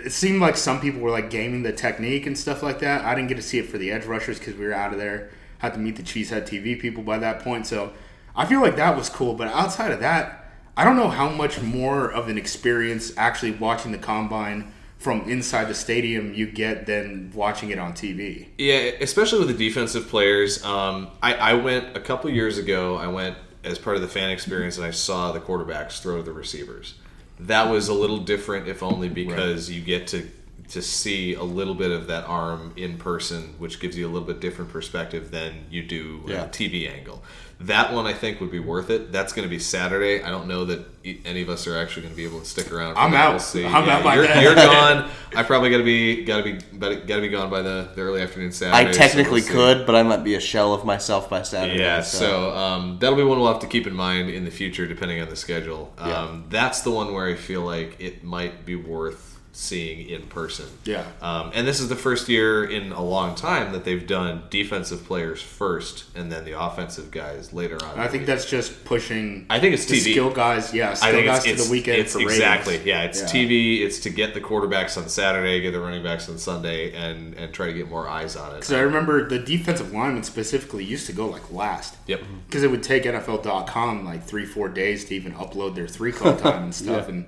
it 0.06 0.12
seemed 0.12 0.40
like 0.40 0.56
some 0.56 0.80
people 0.80 1.00
were 1.00 1.10
like 1.12 1.30
gaming 1.30 1.62
the 1.62 1.72
technique 1.72 2.26
and 2.26 2.36
stuff 2.36 2.60
like 2.62 2.80
that. 2.80 3.04
I 3.04 3.14
didn't 3.14 3.28
get 3.28 3.36
to 3.36 3.42
see 3.42 3.58
it 3.60 3.68
for 3.68 3.78
the 3.78 3.92
edge 3.92 4.04
rushers 4.06 4.40
because 4.40 4.54
we 4.56 4.66
were 4.66 4.74
out 4.74 4.92
of 4.92 4.98
there. 4.98 5.30
Had 5.58 5.74
to 5.74 5.78
meet 5.78 5.94
the 5.94 6.02
Cheesehead 6.02 6.42
TV 6.48 6.78
people 6.80 7.04
by 7.04 7.18
that 7.18 7.40
point, 7.40 7.66
so 7.66 7.92
I 8.34 8.44
feel 8.46 8.60
like 8.60 8.76
that 8.76 8.96
was 8.96 9.08
cool. 9.08 9.34
But 9.34 9.48
outside 9.48 9.90
of 9.92 10.00
that, 10.00 10.50
I 10.76 10.84
don't 10.84 10.96
know 10.96 11.08
how 11.08 11.28
much 11.28 11.60
more 11.60 12.10
of 12.10 12.28
an 12.28 12.38
experience 12.38 13.12
actually 13.16 13.52
watching 13.52 13.90
the 13.92 13.98
combine 13.98 14.72
from 14.98 15.22
inside 15.30 15.66
the 15.66 15.74
stadium 15.74 16.34
you 16.34 16.46
get 16.46 16.86
than 16.86 17.30
watching 17.34 17.70
it 17.70 17.78
on 17.78 17.92
TV. 17.92 18.48
Yeah, 18.58 18.90
especially 19.00 19.38
with 19.38 19.56
the 19.56 19.68
defensive 19.68 20.08
players. 20.08 20.62
Um, 20.64 21.08
I, 21.22 21.34
I 21.34 21.52
went 21.54 21.96
a 21.96 22.00
couple 22.00 22.28
years 22.30 22.58
ago. 22.58 22.96
I 22.96 23.06
went 23.06 23.36
as 23.64 23.78
part 23.78 23.96
of 23.96 24.02
the 24.02 24.08
fan 24.08 24.30
experience, 24.30 24.76
and 24.76 24.84
I 24.86 24.90
saw 24.90 25.32
the 25.32 25.40
quarterbacks 25.40 26.00
throw 26.02 26.16
to 26.16 26.22
the 26.22 26.32
receivers. 26.32 26.94
That 27.40 27.70
was 27.70 27.88
a 27.88 27.94
little 27.94 28.18
different, 28.18 28.66
if 28.66 28.82
only 28.82 29.08
because 29.08 29.70
you 29.70 29.80
get 29.80 30.08
to 30.08 30.28
to 30.70 30.82
see 30.82 31.32
a 31.32 31.42
little 31.42 31.74
bit 31.74 31.90
of 31.90 32.08
that 32.08 32.24
arm 32.26 32.74
in 32.76 32.98
person, 32.98 33.54
which 33.58 33.80
gives 33.80 33.96
you 33.96 34.06
a 34.06 34.10
little 34.10 34.26
bit 34.28 34.38
different 34.38 34.70
perspective 34.70 35.30
than 35.30 35.64
you 35.70 35.82
do 35.82 36.20
Yeah. 36.26 36.44
a 36.44 36.48
TV 36.48 36.86
angle. 36.92 37.22
That 37.62 37.92
one 37.92 38.06
I 38.06 38.12
think 38.12 38.40
would 38.40 38.52
be 38.52 38.60
worth 38.60 38.88
it. 38.88 39.10
That's 39.10 39.32
going 39.32 39.42
to 39.46 39.50
be 39.50 39.58
Saturday. 39.58 40.22
I 40.22 40.30
don't 40.30 40.46
know 40.46 40.64
that 40.66 40.86
e- 41.02 41.20
any 41.24 41.42
of 41.42 41.48
us 41.48 41.66
are 41.66 41.76
actually 41.76 42.02
going 42.02 42.14
to 42.14 42.16
be 42.16 42.24
able 42.24 42.38
to 42.38 42.46
stick 42.46 42.72
around. 42.72 42.96
I'm 42.96 43.10
that. 43.10 43.26
out. 43.26 43.30
We'll 43.32 43.40
see. 43.40 43.66
I'm 43.66 43.88
out 43.88 44.14
you're, 44.14 44.26
then. 44.28 44.42
you're 44.44 44.54
gone. 44.54 45.10
I 45.34 45.42
probably 45.42 45.68
got 45.70 45.78
to 45.78 45.82
be 45.84 46.22
got 46.24 46.36
to 46.36 46.42
be 46.44 46.52
got 46.78 47.16
to 47.16 47.20
be 47.20 47.28
gone 47.28 47.50
by 47.50 47.62
the, 47.62 47.88
the 47.96 48.00
early 48.02 48.22
afternoon 48.22 48.52
Saturday. 48.52 48.90
I 48.90 48.92
so 48.92 48.98
technically 48.98 49.40
we'll 49.40 49.50
could, 49.50 49.86
but 49.86 49.96
I 49.96 50.04
might 50.04 50.22
be 50.22 50.34
a 50.36 50.40
shell 50.40 50.72
of 50.72 50.84
myself 50.84 51.28
by 51.28 51.42
Saturday. 51.42 51.80
Yeah, 51.80 52.02
so 52.02 52.54
um, 52.54 52.98
that'll 53.00 53.16
be 53.16 53.24
one 53.24 53.40
we'll 53.40 53.52
have 53.52 53.62
to 53.62 53.66
keep 53.66 53.88
in 53.88 53.94
mind 53.94 54.30
in 54.30 54.44
the 54.44 54.52
future, 54.52 54.86
depending 54.86 55.20
on 55.20 55.28
the 55.28 55.36
schedule. 55.36 55.92
Um, 55.98 56.08
Yeah. 56.10 56.40
That's 56.50 56.82
the 56.82 56.92
one 56.92 57.12
where 57.12 57.26
I 57.26 57.34
feel 57.34 57.62
like 57.62 57.96
it 57.98 58.22
might 58.22 58.64
be 58.64 58.76
worth 58.76 59.37
seeing 59.52 60.08
in 60.08 60.22
person. 60.22 60.66
Yeah. 60.84 61.04
Um, 61.20 61.50
and 61.54 61.66
this 61.66 61.80
is 61.80 61.88
the 61.88 61.96
first 61.96 62.28
year 62.28 62.64
in 62.64 62.92
a 62.92 63.02
long 63.02 63.34
time 63.34 63.72
that 63.72 63.84
they've 63.84 64.06
done 64.06 64.44
defensive 64.50 65.04
players 65.04 65.42
first, 65.42 66.04
and 66.14 66.30
then 66.30 66.44
the 66.44 66.60
offensive 66.60 67.10
guys 67.10 67.52
later 67.52 67.76
on. 67.84 67.98
I 67.98 68.06
think 68.08 68.26
that's 68.26 68.46
just 68.46 68.84
pushing. 68.84 69.46
I 69.50 69.58
think 69.58 69.74
it's 69.74 69.84
TV. 69.84 70.12
skill 70.12 70.30
guys. 70.30 70.72
Yeah, 70.72 70.94
skill 70.94 71.24
guys 71.24 71.44
it's, 71.44 71.62
to 71.62 71.66
the 71.68 71.72
weekend 71.72 71.98
it's 71.98 72.12
for 72.12 72.18
ratings. 72.18 72.34
exactly 72.36 72.80
yeah. 72.84 73.02
It's 73.02 73.20
Yeah. 73.20 73.28
TV. 73.28 73.80
It's 73.80 73.98
to 74.00 74.10
get 74.10 74.34
the 74.34 74.40
quarterbacks 74.40 74.96
on 74.96 75.08
Saturday, 75.08 75.60
get 75.60 75.72
the 75.72 75.80
running 75.80 76.02
backs 76.02 76.28
on 76.28 76.38
Sunday, 76.38 76.92
and 76.94 77.34
and 77.34 77.52
try 77.52 77.66
to 77.66 77.72
get 77.72 77.88
more 77.88 78.08
eyes 78.08 78.36
on 78.36 78.52
it. 78.52 78.56
Because 78.56 78.72
I 78.72 78.80
remember 78.80 79.28
the 79.28 79.38
defensive 79.38 79.92
linemen 79.92 80.22
specifically 80.22 80.84
used 80.84 81.06
to 81.06 81.12
go 81.12 81.26
like 81.26 81.50
last. 81.52 81.96
Yep. 82.06 82.22
Because 82.46 82.62
it 82.62 82.70
would 82.70 82.82
take 82.82 83.04
NFL.com 83.04 84.04
like 84.04 84.24
three, 84.24 84.46
four 84.46 84.68
days 84.68 85.04
to 85.06 85.14
even 85.14 85.32
upload 85.34 85.74
their 85.74 85.88
three 85.88 86.12
call 86.12 86.36
time 86.38 86.64
and 86.64 86.74
stuff. 86.74 87.08
And, 87.08 87.26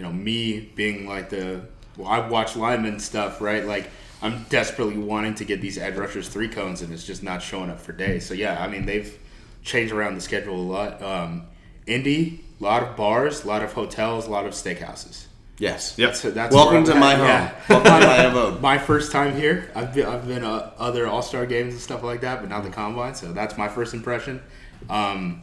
you 0.00 0.06
know, 0.06 0.12
me 0.12 0.60
being 0.60 1.06
like 1.06 1.28
the, 1.28 1.60
well, 1.98 2.08
I 2.08 2.26
watch 2.26 2.56
lineman 2.56 2.98
stuff, 3.00 3.42
right? 3.42 3.66
Like, 3.66 3.90
I'm 4.22 4.44
desperately 4.48 4.96
wanting 4.96 5.34
to 5.34 5.44
get 5.44 5.60
these 5.60 5.76
edge 5.76 5.94
rushers 5.96 6.26
three 6.26 6.48
cones, 6.48 6.80
and 6.80 6.90
it's 6.90 7.04
just 7.04 7.22
not 7.22 7.42
showing 7.42 7.68
up 7.68 7.78
for 7.78 7.92
days. 7.92 8.24
So, 8.24 8.32
yeah, 8.32 8.62
I 8.64 8.66
mean, 8.66 8.86
they've 8.86 9.18
changed 9.62 9.92
around 9.92 10.14
the 10.14 10.22
schedule 10.22 10.56
a 10.56 10.56
lot. 10.56 11.02
Um, 11.02 11.48
Indy, 11.86 12.42
a 12.58 12.64
lot 12.64 12.82
of 12.82 12.96
bars, 12.96 13.44
a 13.44 13.48
lot 13.48 13.62
of 13.62 13.74
hotels, 13.74 14.26
a 14.26 14.30
lot 14.30 14.46
of 14.46 14.52
steakhouses. 14.52 15.26
yes. 15.58 15.98
Yep. 15.98 16.16
That's 16.32 16.54
Welcome 16.54 16.84
to 16.84 16.94
my 16.94 17.16
home. 17.16 17.26
Yeah. 17.26 17.54
Welcome 17.68 18.00
to 18.00 18.52
my 18.54 18.58
my 18.58 18.78
first 18.78 19.12
time 19.12 19.36
here. 19.36 19.70
I've 19.74 19.92
been, 19.92 20.06
I've 20.06 20.26
been 20.26 20.44
uh, 20.44 20.70
other 20.78 21.08
All 21.08 21.20
Star 21.20 21.44
games 21.44 21.74
and 21.74 21.82
stuff 21.82 22.02
like 22.02 22.22
that, 22.22 22.40
but 22.40 22.48
not 22.48 22.64
the 22.64 22.70
combine. 22.70 23.14
So 23.14 23.34
that's 23.34 23.58
my 23.58 23.68
first 23.68 23.92
impression. 23.92 24.42
Um, 24.88 25.42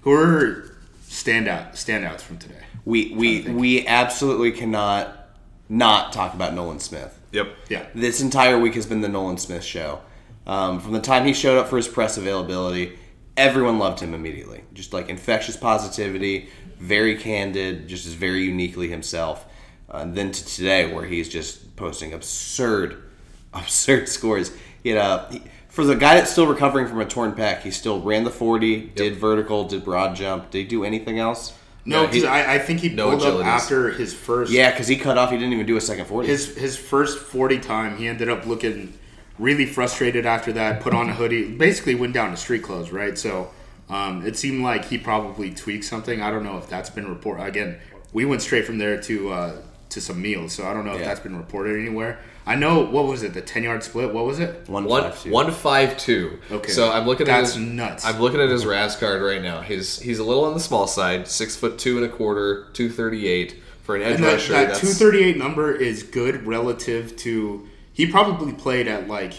who 0.00 0.10
are 0.10 0.76
standout 1.08 1.74
standouts 1.74 2.22
from 2.22 2.38
today? 2.38 2.64
We 2.84 3.14
we 3.14 3.42
we 3.42 3.86
absolutely 3.86 4.52
cannot 4.52 5.28
not 5.68 6.12
talk 6.12 6.34
about 6.34 6.54
Nolan 6.54 6.80
Smith. 6.80 7.18
Yep. 7.32 7.48
Yeah, 7.70 7.86
This 7.94 8.20
entire 8.20 8.58
week 8.58 8.74
has 8.74 8.84
been 8.84 9.00
the 9.00 9.08
Nolan 9.08 9.38
Smith 9.38 9.64
show. 9.64 10.00
Um, 10.46 10.80
from 10.80 10.92
the 10.92 11.00
time 11.00 11.24
he 11.24 11.32
showed 11.32 11.58
up 11.58 11.68
for 11.68 11.76
his 11.76 11.88
press 11.88 12.18
availability, 12.18 12.98
everyone 13.36 13.78
loved 13.78 14.00
him 14.00 14.12
immediately. 14.12 14.64
Just 14.74 14.92
like 14.92 15.08
infectious 15.08 15.56
positivity, 15.56 16.48
very 16.78 17.16
candid, 17.16 17.88
just 17.88 18.06
is 18.06 18.12
very 18.12 18.42
uniquely 18.42 18.88
himself. 18.88 19.46
Uh, 19.88 19.98
and 19.98 20.14
then 20.14 20.30
to 20.30 20.44
today, 20.44 20.92
where 20.92 21.06
he's 21.06 21.28
just 21.28 21.74
posting 21.76 22.12
absurd, 22.12 23.02
absurd 23.54 24.08
scores. 24.08 24.52
You 24.82 24.96
know, 24.96 25.24
he, 25.30 25.42
for 25.68 25.84
the 25.84 25.94
guy 25.94 26.16
that's 26.16 26.30
still 26.30 26.46
recovering 26.46 26.86
from 26.86 27.00
a 27.00 27.06
torn 27.06 27.32
pec, 27.32 27.62
he 27.62 27.70
still 27.70 28.02
ran 28.02 28.24
the 28.24 28.30
forty, 28.30 28.88
did 28.88 29.16
vertical, 29.16 29.64
did 29.64 29.84
broad 29.84 30.16
jump. 30.16 30.50
Did 30.50 30.58
he 30.58 30.64
do 30.64 30.84
anything 30.84 31.18
else? 31.18 31.54
No, 31.84 32.06
because 32.06 32.22
he- 32.22 32.28
I, 32.28 32.54
I 32.54 32.58
think 32.58 32.80
he 32.80 32.88
no 32.90 33.10
pulled 33.10 33.22
up 33.40 33.44
after 33.44 33.90
his 33.90 34.14
first 34.14 34.52
Yeah, 34.52 34.70
because 34.70 34.88
he 34.88 34.96
cut 34.96 35.18
off. 35.18 35.30
He 35.30 35.36
didn't 35.36 35.52
even 35.52 35.66
do 35.66 35.76
a 35.76 35.80
second 35.80 36.06
forty. 36.06 36.28
his 36.28 36.56
his 36.56 36.76
first 36.76 37.18
forty 37.18 37.58
time. 37.58 37.96
He 37.96 38.08
ended 38.08 38.28
up 38.28 38.46
looking 38.46 38.92
really 39.38 39.66
frustrated 39.66 40.24
after 40.26 40.52
that. 40.52 40.80
Put 40.80 40.94
on 40.94 41.08
a 41.10 41.14
hoodie, 41.14 41.50
basically 41.56 41.94
went 41.94 42.12
down 42.14 42.30
to 42.30 42.36
street 42.36 42.62
clothes, 42.62 42.90
right? 42.92 43.18
So 43.18 43.50
um, 43.90 44.24
it 44.26 44.36
seemed 44.36 44.62
like 44.62 44.84
he 44.84 44.98
probably 44.98 45.50
tweaked 45.50 45.84
something. 45.84 46.22
I 46.22 46.30
don't 46.30 46.44
know 46.44 46.58
if 46.58 46.68
that's 46.68 46.90
been 46.90 47.08
reported. 47.08 47.44
Again, 47.44 47.78
we 48.12 48.24
went 48.24 48.42
straight 48.42 48.64
from 48.64 48.78
there 48.78 49.00
to 49.02 49.32
uh, 49.32 49.56
to 49.90 50.00
some 50.00 50.22
meals, 50.22 50.52
so 50.52 50.66
I 50.66 50.72
don't 50.74 50.84
know 50.84 50.94
if 50.94 51.04
that's 51.04 51.20
been 51.20 51.36
reported 51.36 51.78
anywhere. 51.80 52.18
I 52.44 52.56
know 52.56 52.80
what 52.84 53.06
was 53.06 53.22
it? 53.22 53.34
The 53.34 53.40
ten 53.40 53.62
yard 53.62 53.82
split. 53.84 54.12
What 54.12 54.24
was 54.24 54.40
it? 54.40 54.68
one, 54.68 54.84
One 54.84 55.02
five, 55.02 55.22
two. 55.22 55.30
one 55.30 55.50
five 55.52 55.96
two. 55.96 56.38
Okay. 56.50 56.70
So 56.72 56.90
I'm 56.90 57.06
looking 57.06 57.26
That's 57.26 57.54
at 57.54 57.58
his, 57.60 57.68
nuts. 57.68 58.04
I'm 58.04 58.18
looking 58.20 58.40
at 58.40 58.48
his 58.48 58.66
RAS 58.66 58.96
card 58.96 59.22
right 59.22 59.40
now. 59.40 59.60
His 59.60 59.98
he's 60.00 60.18
a 60.18 60.24
little 60.24 60.44
on 60.44 60.54
the 60.54 60.60
small 60.60 60.86
side, 60.86 61.28
six 61.28 61.54
foot 61.56 61.78
two 61.78 61.96
and 61.98 62.06
a 62.06 62.08
quarter, 62.08 62.68
two 62.72 62.90
thirty 62.90 63.28
eight 63.28 63.56
for 63.82 63.94
an 63.96 64.02
edge 64.02 64.16
And 64.16 64.24
that, 64.24 64.32
rusher. 64.34 64.52
that 64.52 64.66
that's 64.68 64.80
238 64.80 65.36
number 65.36 65.72
is 65.74 66.04
good 66.04 66.46
relative 66.46 67.16
to 67.16 67.66
he 67.92 68.06
probably 68.06 68.52
played 68.52 68.86
at 68.86 69.08
like 69.08 69.32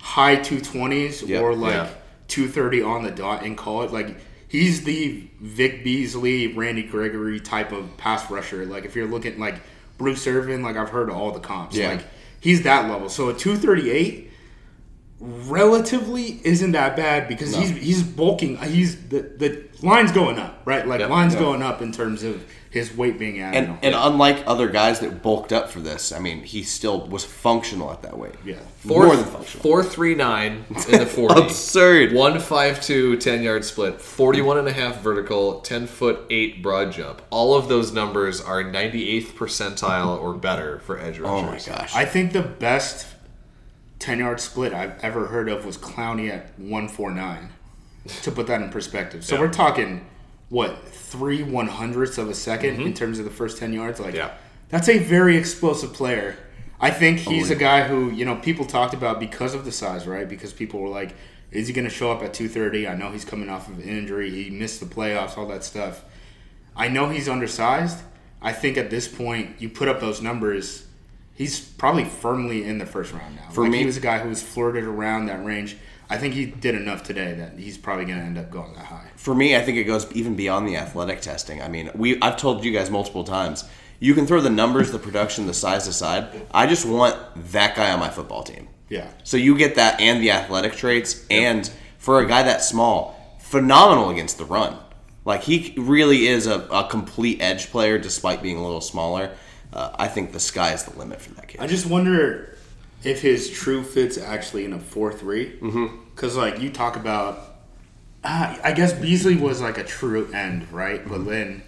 high 0.00 0.36
220s 0.36 1.28
Yep. 1.28 1.42
or 1.42 1.54
like 1.54 1.72
Yeah. 1.74 1.88
230 2.28 2.82
on 2.82 3.02
the 3.04 3.10
dot 3.10 3.44
in 3.44 3.56
college 3.56 3.90
like 3.90 4.16
he's 4.48 4.84
the 4.84 5.28
Vic 5.40 5.84
Beasley 5.84 6.54
Randy 6.54 6.82
Gregory 6.82 7.40
type 7.40 7.72
of 7.72 7.94
pass 7.98 8.30
rusher 8.30 8.64
like 8.64 8.84
if 8.86 8.96
you're 8.96 9.06
looking 9.06 9.38
like 9.38 9.56
Bruce 9.98 10.26
Irvin 10.26 10.62
like 10.62 10.76
I've 10.76 10.90
heard 10.90 11.10
all 11.10 11.32
the 11.32 11.40
comps 11.40 11.76
Yeah. 11.76 11.88
like 11.90 12.04
he's 12.40 12.62
that 12.62 12.88
level 12.90 13.08
so 13.08 13.28
a 13.28 13.34
238 13.34 14.30
relatively 15.20 16.40
isn't 16.44 16.72
that 16.72 16.96
bad 16.96 17.26
because 17.28 17.54
he's 17.54 17.70
he's 17.70 18.02
bulking 18.02 18.56
uh, 18.58 18.62
he's 18.64 19.08
the 19.08 19.20
the 19.36 19.64
line's 19.82 20.12
going 20.12 20.38
up 20.38 20.60
right 20.64 20.86
like 20.86 21.00
Yep. 21.00 21.10
lines 21.10 21.34
Yeah. 21.34 21.40
going 21.40 21.62
up 21.62 21.82
in 21.82 21.90
terms 21.92 22.22
of 22.22 22.44
his 22.70 22.94
weight 22.96 23.18
being 23.18 23.40
added 23.40 23.56
And, 23.70 23.78
and 23.82 23.94
unlike 23.96 24.44
other 24.46 24.68
guys 24.68 25.00
that 25.00 25.22
bulked 25.22 25.54
up 25.54 25.70
for 25.70 25.80
this, 25.80 26.12
I 26.12 26.18
mean, 26.18 26.42
he 26.42 26.62
still 26.62 27.06
was 27.06 27.24
functional 27.24 27.90
at 27.90 28.02
that 28.02 28.18
weight. 28.18 28.34
Yeah. 28.44 28.56
four, 28.80 29.06
More 29.06 29.16
than 29.16 29.24
functional. 29.24 29.62
four 29.62 29.82
three 29.82 30.14
nine 30.14 30.66
in 30.68 30.98
the 30.98 31.06
forty. 31.16 31.40
Absurd. 31.40 32.12
One 32.12 32.38
five 32.38 32.82
two, 32.84 33.16
10 33.16 33.42
yard 33.42 33.64
split, 33.64 34.02
41 34.02 34.58
and 34.58 34.68
a 34.68 34.72
half 34.74 35.00
vertical, 35.00 35.60
10 35.60 35.86
foot 35.86 36.20
8 36.28 36.62
broad 36.62 36.92
jump. 36.92 37.22
All 37.30 37.54
of 37.54 37.68
those 37.70 37.90
numbers 37.90 38.38
are 38.42 38.62
98th 38.62 39.28
percentile 39.32 40.20
or 40.20 40.34
better 40.34 40.80
for 40.80 40.98
edge 40.98 41.18
rushers. 41.18 41.66
Oh 41.66 41.72
my 41.72 41.76
gosh. 41.78 41.94
I 41.96 42.04
think 42.04 42.32
the 42.34 42.42
best 42.42 43.06
10 43.98 44.18
yard 44.18 44.40
split 44.40 44.72
I've 44.72 45.02
ever 45.02 45.26
heard 45.26 45.48
of 45.48 45.64
was 45.64 45.76
Clowney 45.76 46.30
at 46.30 46.58
149. 46.58 47.50
to 48.22 48.30
put 48.32 48.46
that 48.46 48.62
in 48.62 48.70
perspective. 48.70 49.24
So 49.24 49.34
Yeah. 49.34 49.42
we're 49.42 49.48
talking, 49.52 50.06
what, 50.48 50.88
three 50.88 51.42
one 51.42 51.66
hundredths 51.68 52.16
of 52.16 52.28
a 52.30 52.32
2nd 52.34 52.80
in 52.84 52.94
terms 52.94 53.18
of 53.18 53.24
the 53.26 53.30
first 53.30 53.58
10 53.58 53.72
yards? 53.72 54.00
Like, 54.00 54.10
Mm-hmm. 54.10 54.16
Yeah. 54.16 54.30
that's 54.70 54.88
a 54.88 54.98
very 54.98 55.36
explosive 55.36 55.92
player. 55.92 56.36
I 56.80 56.90
think 56.90 57.18
he's 57.18 57.50
a 57.50 57.56
guy 57.56 57.82
who, 57.88 58.10
you 58.10 58.24
know, 58.24 58.36
people 58.36 58.64
talked 58.64 58.94
about 58.94 59.18
because 59.20 59.52
of 59.54 59.64
the 59.64 59.72
size, 59.72 60.06
right? 60.06 60.28
Because 60.28 60.52
people 60.52 60.80
were 60.80 60.88
like, 60.88 61.14
is 61.50 61.66
he 61.66 61.74
going 61.74 61.86
to 61.88 61.92
show 61.94 62.12
up 62.12 62.22
at 62.22 62.32
230? 62.32 62.86
I 62.86 62.94
know 62.94 63.10
he's 63.10 63.24
coming 63.24 63.48
off 63.50 63.68
of 63.68 63.78
an 63.78 63.84
injury. 63.88 64.30
He 64.30 64.48
missed 64.48 64.78
the 64.80 64.86
playoffs, 64.86 65.36
all 65.36 65.46
that 65.48 65.64
stuff. 65.64 66.02
I 66.76 66.88
know 66.88 67.08
he's 67.10 67.28
undersized. 67.28 67.98
I 68.40 68.52
think 68.52 68.76
at 68.78 68.88
this 68.90 69.08
point, 69.08 69.56
you 69.60 69.68
put 69.68 69.88
up 69.88 69.98
those 70.00 70.22
numbers, 70.22 70.86
he's 71.38 71.60
probably 71.60 72.04
firmly 72.04 72.64
in 72.64 72.78
the 72.78 72.84
first 72.84 73.12
round 73.12 73.36
now. 73.36 73.48
For 73.50 73.62
like 73.62 73.70
me- 73.70 73.78
he 73.78 73.86
was 73.86 73.96
a 73.96 74.00
guy 74.00 74.18
who 74.18 74.28
was 74.28 74.42
flirted 74.42 74.84
around 74.84 75.26
that 75.26 75.42
range. 75.44 75.76
I 76.10 76.18
think 76.18 76.34
he 76.34 76.46
did 76.46 76.74
enough 76.74 77.02
today 77.04 77.34
that 77.34 77.58
he's 77.58 77.78
probably 77.78 78.06
going 78.06 78.18
to 78.18 78.24
end 78.24 78.38
up 78.38 78.50
going 78.50 78.72
that 78.74 78.86
high. 78.86 79.08
For 79.16 79.34
me, 79.34 79.54
I 79.54 79.60
think 79.60 79.76
it 79.76 79.84
goes 79.84 80.10
even 80.12 80.36
beyond 80.36 80.66
the 80.66 80.76
athletic 80.76 81.20
testing. 81.20 81.62
I 81.62 81.68
mean, 81.68 81.90
we 81.94 82.20
I've 82.20 82.36
told 82.36 82.64
you 82.64 82.72
guys 82.72 82.90
multiple 82.90 83.24
times. 83.24 83.64
You 84.00 84.14
can 84.14 84.26
throw 84.26 84.40
the 84.40 84.50
numbers, 84.50 84.90
the 84.90 84.98
production, 84.98 85.46
the 85.46 85.54
size 85.54 85.86
aside. 85.86 86.28
I 86.52 86.66
just 86.66 86.86
want 86.86 87.16
that 87.52 87.74
guy 87.76 87.92
on 87.92 88.00
my 88.00 88.10
football 88.10 88.42
team. 88.42 88.68
Yeah. 88.88 89.08
So 89.22 89.36
you 89.36 89.56
get 89.56 89.74
that 89.74 90.00
and 90.00 90.22
the 90.22 90.30
athletic 90.30 90.74
traits, 90.74 91.26
and 91.30 91.70
for 91.98 92.20
a 92.20 92.26
guy 92.26 92.42
that 92.44 92.62
small, 92.62 93.36
phenomenal 93.40 94.10
against 94.10 94.38
the 94.38 94.44
run. 94.44 94.78
Like 95.24 95.42
he 95.42 95.74
really 95.76 96.26
is 96.26 96.46
a, 96.46 96.60
a 96.70 96.88
complete 96.88 97.42
edge 97.42 97.70
player, 97.70 97.98
despite 97.98 98.42
being 98.42 98.56
a 98.56 98.62
little 98.64 98.80
smaller. 98.80 99.36
Uh, 99.72 99.94
I 99.96 100.08
think 100.08 100.32
the 100.32 100.40
sky 100.40 100.72
is 100.72 100.84
the 100.84 100.98
limit 100.98 101.20
for 101.20 101.34
that 101.34 101.48
kid. 101.48 101.60
I 101.60 101.66
just 101.66 101.86
wonder 101.86 102.56
if 103.04 103.22
his 103.22 103.50
true 103.50 103.84
fit's 103.84 104.18
actually 104.18 104.64
in 104.64 104.72
a 104.72 104.78
four 104.78 105.12
three. 105.12 105.56
Because 106.14 106.36
like 106.36 106.60
you 106.60 106.70
talk 106.70 106.96
about, 106.96 107.56
uh, 108.24 108.56
I 108.64 108.72
guess 108.72 108.92
Beasley 108.92 109.36
was 109.36 109.60
like 109.60 109.78
a 109.78 109.84
true 109.84 110.32
end, 110.32 110.70
right? 110.72 111.06
But 111.06 111.26
then 111.26 111.62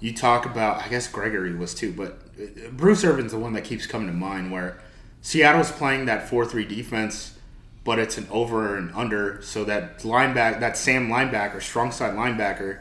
you 0.00 0.14
talk 0.14 0.46
about, 0.46 0.82
I 0.82 0.88
guess 0.88 1.06
Gregory 1.06 1.54
was 1.54 1.74
too. 1.74 1.92
But 1.92 2.18
uh, 2.40 2.70
Bruce 2.72 3.04
Irvin's 3.04 3.32
the 3.32 3.38
one 3.38 3.52
that 3.52 3.64
keeps 3.64 3.86
coming 3.86 4.08
to 4.08 4.14
mind 4.14 4.50
where 4.50 4.80
Seattle's 5.20 5.70
playing 5.70 6.06
that 6.06 6.28
four 6.28 6.44
three 6.44 6.64
defense, 6.64 7.38
but 7.84 7.98
it's 7.98 8.18
an 8.18 8.26
over 8.30 8.76
and 8.76 8.92
under, 8.94 9.40
so 9.42 9.64
that 9.64 10.00
linebacker, 10.00 10.58
that 10.60 10.76
Sam 10.76 11.08
linebacker, 11.08 11.62
strong 11.62 11.92
side 11.92 12.14
linebacker, 12.14 12.80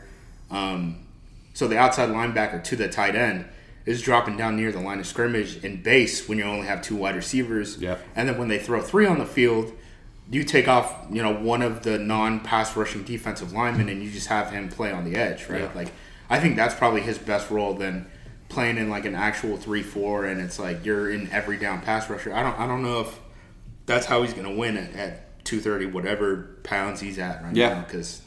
um, 0.50 1.06
so 1.54 1.68
the 1.68 1.78
outside 1.78 2.10
linebacker 2.10 2.64
to 2.64 2.76
the 2.76 2.88
tight 2.88 3.16
end 3.16 3.46
is 3.86 4.02
dropping 4.02 4.38
down 4.38 4.56
near 4.56 4.72
the 4.72 4.80
line 4.80 5.00
of 5.00 5.08
scrimmage 5.08 5.64
in 5.64 5.82
base 5.82 6.28
when 6.30 6.38
you 6.38 6.44
only 6.44 6.68
have 6.68 6.82
two 6.82 6.96
wide 6.96 7.16
receivers. 7.16 7.82
And 8.16 8.30
then 8.30 8.38
when 8.38 8.48
they 8.48 8.60
throw 8.60 8.82
three 8.82 9.06
on 9.06 9.18
the 9.20 9.26
field, 9.26 9.74
you 10.30 10.44
take 10.44 10.68
off, 10.68 10.96
you 11.12 11.22
know, 11.22 11.34
one 11.34 11.62
of 11.62 11.84
the 11.84 11.98
non-pass 11.98 12.76
rushing 12.78 13.04
defensive 13.04 13.52
linemen 13.54 13.90
and 13.90 14.02
you 14.04 14.10
just 14.12 14.28
have 14.28 14.52
him 14.52 14.70
play 14.70 14.92
on 14.92 15.04
the 15.04 15.16
edge, 15.18 15.48
right? 15.50 15.62
Yeah. 15.62 15.72
Like 15.76 15.92
I 16.30 16.40
think 16.40 16.56
that's 16.56 16.76
probably 16.76 17.02
his 17.02 17.18
best 17.18 17.50
role 17.50 17.74
than 17.74 18.08
playing 18.48 18.78
in 18.78 18.90
like 18.90 19.06
an 19.06 19.16
actual 19.16 19.58
three 19.58 19.82
four, 19.84 20.26
and 20.26 20.40
it's 20.42 20.60
like 20.60 20.86
you're 20.86 21.10
in 21.12 21.30
every 21.32 21.58
down 21.58 21.82
pass 21.82 22.10
rusher. 22.10 22.34
I 22.34 22.44
don't 22.44 22.58
I 22.60 22.68
don't 22.68 22.82
know 22.84 23.02
if 23.02 23.20
that's 23.86 24.06
how 24.06 24.22
he's 24.22 24.34
gonna 24.34 24.54
win 24.56 24.78
at, 24.78 24.94
at 24.96 25.44
two 25.44 25.60
thirty, 25.60 25.86
whatever 25.86 26.58
pounds 26.64 27.02
he's 27.02 27.18
at 27.18 27.44
right 27.44 27.56
Yeah. 27.56 27.74
now, 27.76 27.82
because 27.82 28.22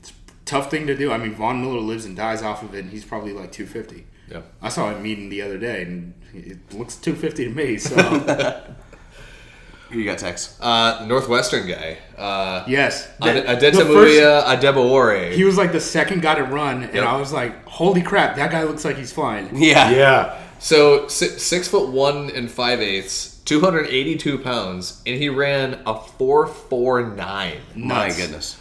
it's 0.00 0.10
a 0.10 0.14
tough 0.44 0.70
thing 0.70 0.86
to 0.88 0.96
do. 0.96 1.10
I 1.12 1.16
mean, 1.18 1.34
Von 1.34 1.60
Miller 1.62 1.80
lives 1.80 2.04
and 2.04 2.16
dies 2.16 2.42
off 2.42 2.62
of 2.62 2.74
it, 2.74 2.80
and 2.80 2.90
he's 2.90 3.04
probably 3.04 3.32
like 3.32 3.52
two 3.52 3.66
fifty. 3.66 4.06
Yeah. 4.30 4.42
I 4.60 4.68
saw 4.68 4.90
him 4.90 5.02
meeting 5.02 5.28
the 5.28 5.42
other 5.42 5.58
day, 5.58 5.82
and 5.82 6.14
it 6.34 6.58
looks 6.74 6.96
two 6.96 7.14
fifty 7.14 7.44
to 7.44 7.50
me. 7.50 7.76
So 7.78 7.94
you 9.90 10.04
got, 10.04 10.18
Tex? 10.18 10.58
Uh, 10.60 11.04
Northwestern 11.08 11.66
guy. 11.68 11.98
Uh, 12.18 12.64
yes, 12.66 13.08
Ad- 13.22 13.36
The- 13.36 13.70
the 13.70 13.70
Adetomiwa 13.84 14.42
Adebawore. 14.44 15.32
He 15.32 15.44
was 15.44 15.56
like 15.56 15.72
the 15.72 15.80
second 15.80 16.22
guy 16.22 16.34
to 16.34 16.42
run, 16.44 16.82
and 16.82 16.94
Yep. 16.94 17.04
I 17.04 17.16
was 17.18 17.32
like, 17.32 17.64
"Holy 17.66 18.02
crap, 18.02 18.36
that 18.36 18.50
guy 18.50 18.64
looks 18.64 18.84
like 18.84 18.96
he's 18.96 19.12
flying." 19.12 19.50
Yeah. 19.54 19.90
Yeah. 19.90 20.38
So 20.58 21.06
six, 21.08 21.42
six 21.42 21.68
foot 21.68 21.90
one 21.90 22.30
and 22.30 22.50
five 22.50 22.80
eighths, 22.80 23.40
two 23.44 23.60
hundred 23.60 23.86
eighty 23.86 24.16
two 24.16 24.38
pounds, 24.38 25.02
and 25.06 25.16
he 25.16 25.28
ran 25.28 25.80
a 25.86 25.94
four 26.00 26.46
four 26.48 27.02
nine. 27.14 27.58
My 27.76 28.08
goodness. 28.08 28.58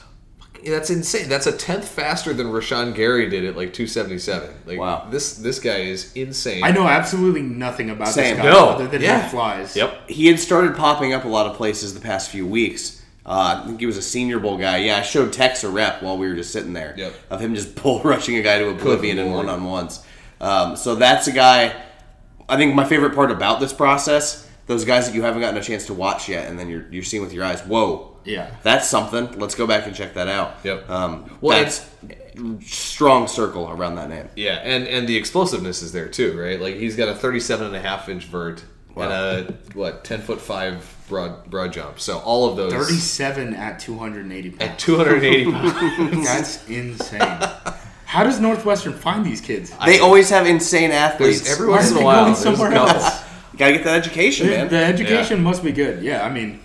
That's 0.65 0.89
insane. 0.89 1.29
That's 1.29 1.45
a 1.48 1.51
tenth 1.51 1.88
faster 1.88 2.34
than 2.34 2.48
Rashan 2.48 2.95
Gary 2.95 3.29
did 3.29 3.45
at 3.45 3.55
like 3.55 3.74
two 3.74 3.88
seventy 3.88 4.17
seven. 4.17 4.50
Like 4.65 4.79
Wow. 4.79 5.07
this 5.12 5.36
this 5.36 5.60
guy 5.60 5.77
is 5.81 6.12
insane. 6.13 6.63
I 6.63 6.72
know 6.72 6.88
absolutely 6.88 7.41
nothing 7.43 7.89
about 7.89 8.07
Same. 8.10 8.36
this 8.38 8.43
guy 8.45 8.51
No. 8.51 8.69
other 8.69 8.88
than 8.88 9.01
Yeah. 9.01 9.24
he 9.24 9.29
flies. 9.29 9.75
Yep. 9.75 10.10
He 10.10 10.27
had 10.27 10.39
started 10.39 10.75
popping 10.75 11.13
up 11.13 11.24
a 11.25 11.27
lot 11.27 11.45
of 11.45 11.55
places 11.55 11.93
the 11.93 12.00
past 12.00 12.29
few 12.31 12.45
weeks. 12.48 13.01
Uh, 13.25 13.62
I 13.63 13.65
think 13.67 13.79
he 13.79 13.86
was 13.88 13.98
a 13.98 14.01
Senior 14.03 14.39
Bowl 14.39 14.57
guy. 14.57 14.77
Yeah, 14.77 14.98
I 14.98 15.01
showed 15.01 15.34
Tex 15.34 15.63
a 15.63 15.69
rep 15.69 16.03
while 16.03 16.17
we 16.17 16.27
were 16.27 16.36
just 16.36 16.51
sitting 16.51 16.74
there 16.74 16.93
Yep. 16.98 17.13
of 17.31 17.39
him 17.41 17.55
just 17.55 17.75
bull 17.81 18.01
rushing 18.03 18.36
a 18.38 18.41
guy 18.41 18.60
to 18.60 18.69
oblivion 18.69 19.17
in 19.19 19.31
one 19.31 19.50
on 19.50 19.63
ones. 19.65 20.00
Um, 20.41 20.75
so 20.75 20.95
that's 20.95 21.27
a 21.27 21.31
guy. 21.31 21.74
I 22.48 22.57
think 22.57 22.75
my 22.75 22.86
favorite 22.86 23.15
part 23.15 23.31
about 23.31 23.60
this 23.60 23.74
process, 23.74 24.48
those 24.67 24.86
guys 24.86 25.07
that 25.07 25.15
you 25.15 25.24
haven't 25.24 25.41
gotten 25.41 25.57
a 25.57 25.63
chance 25.63 25.86
to 25.88 25.93
watch 25.93 26.29
yet, 26.29 26.48
and 26.50 26.60
then 26.60 26.69
you're 26.69 26.86
you're 26.91 27.03
seeing 27.03 27.24
with 27.24 27.34
your 27.34 27.43
eyes. 27.45 27.62
Whoa, 27.62 28.14
Yeah. 28.25 28.50
that's 28.63 28.89
something. 28.89 29.39
Let's 29.39 29.55
go 29.55 29.65
back 29.67 29.86
and 29.88 29.96
check 29.96 30.15
that 30.15 30.27
out. 30.27 30.55
Yep. 30.63 30.89
Um, 30.89 31.29
Well, 31.41 31.58
that's 31.62 31.88
strong 32.62 33.27
circle 33.27 33.70
around 33.70 33.96
that 33.96 34.10
name. 34.10 34.27
Yeah, 34.36 34.55
and 34.63 34.88
and 34.88 35.08
the 35.08 35.15
explosiveness 35.17 35.82
is 35.82 35.91
there 35.91 36.08
too, 36.08 36.38
right? 36.39 36.60
Like 36.60 36.75
he's 36.75 36.96
got 36.96 37.08
a 37.10 37.15
37 37.15 37.67
and 37.67 37.75
a 37.75 37.79
half 37.82 38.10
inch 38.10 38.25
vert 38.25 38.63
and 38.96 39.12
a 39.12 39.53
what 39.74 40.03
10 40.03 40.22
foot 40.22 40.41
5 40.41 41.05
broad 41.10 41.50
broad 41.50 41.74
jump. 41.74 42.00
So 42.00 42.20
all 42.20 42.50
of 42.50 42.58
those 42.58 42.72
37 42.74 43.53
at 43.53 43.79
280 43.79 44.50
pounds. 44.51 44.62
at 44.72 44.79
280 44.79 45.51
pounds. 46.10 46.25
That's 46.25 46.67
insane. 46.70 47.22
How 48.05 48.24
does 48.24 48.39
Northwestern 48.39 48.94
find 48.94 49.25
these 49.25 49.41
kids? 49.41 49.74
They 49.86 50.00
always 50.00 50.29
have 50.29 50.46
insane 50.48 50.91
athletes. 50.91 51.41
There's 51.41 51.55
every 51.55 51.70
once 51.70 51.91
in 51.91 51.98
a 51.98 52.03
while 52.03 52.24
going 52.25 52.34
there's 52.34 52.39
a 52.46 52.55
somewhere 52.55 52.74
else? 52.74 53.24
You 53.53 53.60
gotta 53.60 53.74
get 53.74 53.84
that 53.86 53.98
education, 53.98 54.48
The, 54.48 54.53
man. 54.58 54.67
the 54.70 54.77
education 54.77 55.41
must 55.44 55.63
be 55.63 55.72
good. 55.72 56.03
Yeah, 56.03 56.25
I 56.25 56.29
mean, 56.29 56.60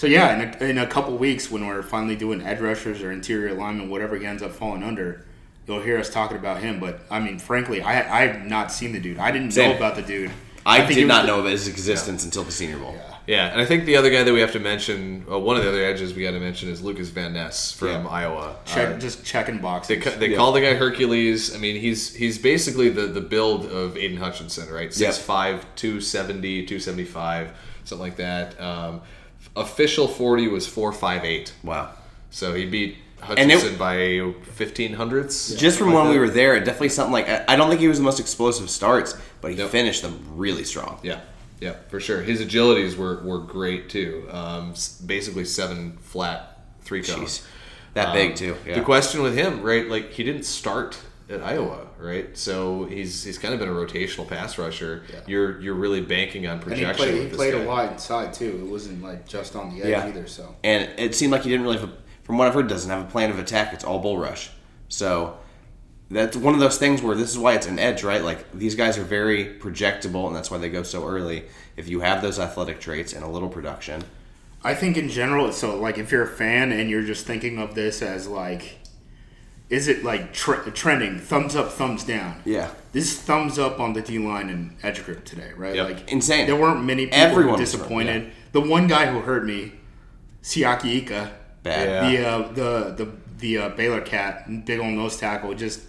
so 0.00 0.06
yeah, 0.06 0.34
in 0.34 0.62
a, 0.62 0.64
in 0.64 0.78
a 0.78 0.86
couple 0.86 1.14
weeks 1.18 1.50
when 1.50 1.66
we're 1.66 1.82
finally 1.82 2.16
doing 2.16 2.40
edge 2.40 2.58
rushers 2.58 3.02
or 3.02 3.12
interior 3.12 3.48
alignment, 3.48 3.90
whatever 3.90 4.16
he 4.16 4.24
ends 4.24 4.42
up 4.42 4.50
falling 4.50 4.82
under, 4.82 5.26
you'll 5.66 5.82
hear 5.82 5.98
us 5.98 6.08
talking 6.08 6.38
about 6.38 6.62
him. 6.62 6.80
But 6.80 7.00
I 7.10 7.20
mean, 7.20 7.38
frankly, 7.38 7.82
I 7.82 8.22
I've 8.22 8.46
not 8.46 8.72
seen 8.72 8.92
the 8.92 8.98
dude. 8.98 9.18
I 9.18 9.30
didn't 9.30 9.50
Same. 9.50 9.72
know 9.72 9.76
about 9.76 9.96
the 9.96 10.02
dude. 10.02 10.30
I, 10.64 10.78
think 10.78 10.92
he 10.92 10.94
did 11.00 11.08
not 11.08 11.26
know 11.26 11.40
of 11.40 11.44
his 11.44 11.68
existence 11.68 12.24
until 12.24 12.44
the 12.44 12.50
Senior 12.50 12.78
Bowl. 12.78 12.94
Yeah, 12.96 13.16
yeah. 13.26 13.52
and 13.52 13.60
I 13.60 13.66
think 13.66 13.84
the 13.84 13.96
other 13.96 14.08
guy 14.08 14.22
that 14.22 14.32
we 14.32 14.40
have 14.40 14.52
to 14.52 14.58
mention, 14.58 15.26
uh, 15.30 15.38
one 15.38 15.58
of 15.58 15.64
the 15.64 15.68
other 15.68 15.84
edges 15.84 16.14
we 16.14 16.22
got 16.22 16.30
to 16.30 16.40
mention 16.40 16.70
is 16.70 16.80
Lucas 16.80 17.10
Van 17.10 17.34
Ness 17.34 17.70
from 17.70 18.04
Yeah. 18.06 18.08
Iowa. 18.08 18.56
Check, 18.64 18.88
Uh, 18.96 18.98
just 18.98 19.22
checking 19.22 19.58
boxes. 19.58 20.02
They, 20.02 20.10
they 20.16 20.28
Yeah. 20.30 20.38
call 20.38 20.52
the 20.52 20.62
guy 20.62 20.72
Hercules. 20.76 21.54
I 21.54 21.58
mean, 21.58 21.78
he's 21.78 22.14
he's 22.14 22.38
basically 22.38 22.88
the, 22.88 23.02
the 23.02 23.20
build 23.20 23.66
of 23.66 23.98
Aidan 23.98 24.16
Hutchinson, 24.16 24.72
right? 24.72 24.88
6'5", 24.94 25.60
270, 25.76 26.64
275, 26.64 27.52
something 27.84 28.02
like 28.02 28.16
that. 28.16 28.58
Um, 28.58 29.02
official 29.56 30.08
40 30.08 30.48
was 30.48 30.66
4'5'8". 30.66 31.52
Wow. 31.62 31.90
So 32.30 32.54
he 32.54 32.66
beat 32.66 32.96
And 33.36 33.50
it- 33.50 33.54
Hutchinson 33.58 33.76
by 33.78 34.32
15 34.54 34.94
hundredths. 34.94 35.54
Just 35.54 35.76
from 35.78 35.86
something 35.88 35.94
when 35.96 36.04
like 36.06 36.12
we 36.14 36.18
were 36.18 36.30
there, 36.30 36.54
it 36.56 36.64
definitely 36.64 36.88
something 36.90 37.12
like 37.12 37.28
I 37.28 37.44
I 37.48 37.56
don't 37.56 37.68
think 37.68 37.80
he 37.80 37.88
was 37.88 37.98
the 37.98 38.04
most 38.04 38.20
explosive 38.20 38.70
starts, 38.70 39.14
but 39.40 39.50
he 39.50 39.56
Yep. 39.58 39.68
finished 39.70 40.02
them 40.02 40.24
really 40.36 40.64
strong. 40.64 40.98
Yeah, 41.02 41.20
yeah, 41.60 41.74
for 41.88 42.00
sure. 42.00 42.22
His 42.22 42.40
agilities 42.40 42.96
were, 42.96 43.16
were 43.22 43.38
great 43.38 43.90
too. 43.90 44.26
Um, 44.30 44.74
basically 45.04 45.44
seven 45.44 45.98
flat 46.00 46.60
three 46.82 47.02
cones. 47.02 47.42
That 47.94 48.08
Um, 48.08 48.14
big 48.14 48.36
too. 48.36 48.56
The 48.64 48.80
question 48.82 49.20
with 49.22 49.34
him, 49.36 49.62
right? 49.62 49.86
Like 49.88 50.12
he 50.12 50.22
didn't 50.22 50.44
start 50.44 50.96
at 51.30 51.42
Iowa, 51.42 51.86
right? 51.98 52.36
So 52.36 52.84
he's 52.84 53.22
he's 53.24 53.38
kind 53.38 53.54
of 53.54 53.60
been 53.60 53.68
a 53.68 53.72
rotational 53.72 54.26
pass 54.28 54.58
rusher. 54.58 55.04
You're 55.26 55.60
you're 55.60 55.74
really 55.74 56.00
banking 56.00 56.46
on 56.46 56.54
and 56.54 56.62
he 56.64 56.68
projection. 56.70 56.96
played, 57.06 57.22
he 57.30 57.36
played 57.36 57.54
guy. 57.54 57.60
a 57.60 57.66
lot 57.66 57.92
inside 57.92 58.32
too. 58.34 58.60
It 58.64 58.70
wasn't 58.70 59.02
like 59.02 59.26
just 59.28 59.54
on 59.56 59.70
the 59.74 59.82
edge 59.82 59.88
Yeah. 59.90 60.06
either. 60.06 60.26
So 60.26 60.54
And 60.64 60.88
it 60.98 61.14
seemed 61.14 61.32
like 61.32 61.42
he 61.42 61.50
didn't 61.50 61.64
really 61.64 61.78
have, 61.78 61.88
a, 61.88 61.92
from 62.22 62.36
what 62.38 62.48
I've 62.48 62.54
heard, 62.54 62.68
doesn't 62.68 62.90
have 62.90 63.02
a 63.06 63.10
plan 63.10 63.30
of 63.30 63.38
attack. 63.38 63.72
It's 63.72 63.84
all 63.84 64.00
bull 64.00 64.18
rush. 64.18 64.50
So 64.88 65.38
that's 66.10 66.36
one 66.36 66.54
of 66.54 66.60
those 66.60 66.78
things 66.78 67.00
where 67.02 67.14
this 67.14 67.30
is 67.30 67.38
why 67.38 67.54
it's 67.54 67.66
an 67.68 67.78
edge, 67.78 68.02
right? 68.02 68.22
Like 68.24 68.50
these 68.52 68.74
guys 68.74 68.98
are 68.98 69.04
very 69.04 69.44
projectable, 69.60 70.26
and 70.26 70.34
that's 70.34 70.50
why 70.50 70.58
they 70.58 70.68
go 70.68 70.82
so 70.82 71.06
early. 71.06 71.44
If 71.76 71.88
you 71.88 72.00
have 72.00 72.20
those 72.22 72.38
athletic 72.40 72.80
traits 72.80 73.12
and 73.12 73.22
a 73.24 73.28
little 73.28 73.48
production, 73.48 74.02
I 74.64 74.74
think 74.74 74.96
in 74.98 75.08
general, 75.08 75.52
so 75.52 75.76
like 75.78 75.96
if 75.98 76.10
you're 76.10 76.24
a 76.24 76.26
fan 76.26 76.72
and 76.72 76.90
you're 76.90 77.04
just 77.04 77.24
thinking 77.26 77.58
of 77.58 77.74
this 77.76 78.02
as 78.02 78.26
like, 78.26 78.79
is 79.70 79.88
it 79.88 80.04
like 80.04 80.32
tre- 80.32 80.70
trending 80.72 81.18
thumbs 81.18 81.54
up, 81.56 81.72
thumbs 81.72 82.04
down? 82.04 82.42
yeah, 82.44 82.70
This 82.92 83.18
thumbs 83.20 83.58
up 83.58 83.80
on 83.80 83.92
the 83.94 84.02
D 84.02 84.18
line 84.18 84.50
and 84.50 84.76
edge 84.82 85.04
grip 85.04 85.24
today, 85.24 85.52
right? 85.56 85.74
Yep. 85.76 85.88
Like 85.88 86.10
Insane. 86.12 86.46
There 86.46 86.56
weren't 86.56 86.84
many 86.84 87.06
people 87.06 87.18
Everyone 87.20 87.54
who 87.54 87.60
was 87.62 87.72
hurt, 87.72 87.78
disappointed. 87.78 88.32
The 88.52 88.60
one 88.60 88.86
guy 88.88 89.06
who 89.06 89.20
hurt 89.20 89.44
me, 89.46 89.72
Siaki 90.42 90.96
Ika, 91.02 91.32
bad. 91.62 91.88
Yeah. 91.88 92.10
the 92.10 92.26
uh, 92.28 92.52
the 92.52 93.04
the 93.04 93.12
the 93.38 93.58
uh, 93.58 93.68
Baylor 93.70 94.00
cat, 94.00 94.66
big 94.66 94.80
old 94.80 94.92
nose 94.92 95.16
tackle, 95.16 95.54
just 95.54 95.80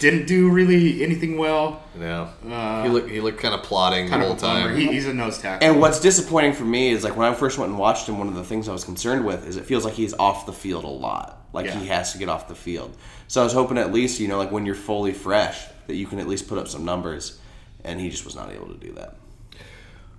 didn't 0.00 0.26
do 0.26 0.48
really 0.48 1.02
anything 1.02 1.36
well. 1.36 1.82
Yeah, 1.98 2.28
Uh, 2.48 2.84
he 2.84 2.88
looked 2.88 3.10
he 3.10 3.20
looked 3.20 3.40
kind 3.40 3.52
of 3.54 3.62
plotting 3.64 4.08
Kind 4.08 4.22
the 4.22 4.26
whole 4.28 4.36
time. 4.36 4.76
He, 4.76 4.86
he's 4.86 5.06
a 5.06 5.12
nose 5.12 5.38
tackle. 5.38 5.66
And 5.68 5.80
what's 5.80 5.98
disappointing 6.00 6.52
for 6.52 6.64
me 6.64 6.90
is 6.90 7.02
like 7.02 7.16
when 7.16 7.26
I 7.30 7.34
first 7.34 7.58
went 7.58 7.70
and 7.70 7.78
watched 7.78 8.08
him, 8.08 8.16
one 8.18 8.28
of 8.28 8.34
the 8.34 8.44
things 8.44 8.68
I 8.68 8.72
was 8.72 8.84
concerned 8.84 9.24
with 9.26 9.46
is 9.46 9.56
it 9.56 9.64
feels 9.64 9.84
like 9.84 9.94
he's 9.94 10.14
off 10.14 10.46
the 10.46 10.52
field 10.52 10.84
a 10.84 10.88
lot. 10.88 11.37
Like 11.52 11.66
yeah. 11.66 11.78
he 11.78 11.86
has 11.86 12.12
to 12.12 12.18
get 12.18 12.28
off 12.28 12.48
the 12.48 12.54
field. 12.54 12.96
So 13.26 13.40
I 13.40 13.44
was 13.44 13.52
hoping 13.52 13.78
at 13.78 13.92
least, 13.92 14.20
you 14.20 14.28
know, 14.28 14.38
like 14.38 14.52
when 14.52 14.66
you're 14.66 14.74
fully 14.74 15.12
fresh, 15.12 15.64
that 15.86 15.94
you 15.94 16.06
can 16.06 16.18
at 16.18 16.28
least 16.28 16.48
put 16.48 16.58
up 16.58 16.68
some 16.68 16.84
numbers. 16.84 17.38
And 17.84 18.00
he 18.00 18.10
just 18.10 18.24
was 18.24 18.34
not 18.34 18.50
able 18.52 18.68
to 18.68 18.74
do 18.74 18.92
that. 18.92 19.16